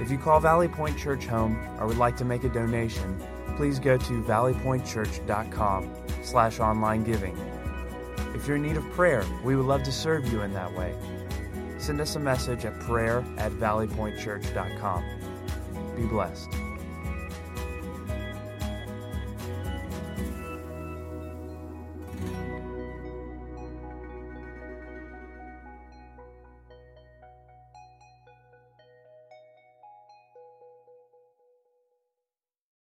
If 0.00 0.10
you 0.10 0.18
call 0.18 0.40
Valley 0.40 0.66
Point 0.66 0.98
Church 0.98 1.26
home 1.26 1.56
or 1.78 1.86
would 1.86 1.98
like 1.98 2.16
to 2.16 2.24
make 2.24 2.42
a 2.42 2.48
donation, 2.48 3.16
please 3.56 3.78
go 3.78 3.96
to 3.96 4.22
valleypointchurch.com 4.24 6.11
slash 6.22 6.60
online 6.60 7.04
giving. 7.04 7.36
If 8.34 8.46
you're 8.46 8.56
in 8.56 8.62
need 8.62 8.76
of 8.76 8.88
prayer, 8.90 9.24
we 9.44 9.56
would 9.56 9.66
love 9.66 9.82
to 9.84 9.92
serve 9.92 10.32
you 10.32 10.42
in 10.42 10.52
that 10.54 10.72
way. 10.72 10.94
Send 11.78 12.00
us 12.00 12.16
a 12.16 12.20
message 12.20 12.64
at 12.64 12.78
prayer 12.80 13.24
at 13.38 13.52
valleypointchurch.com. 13.52 15.04
Be 15.96 16.06
blessed. 16.06 16.61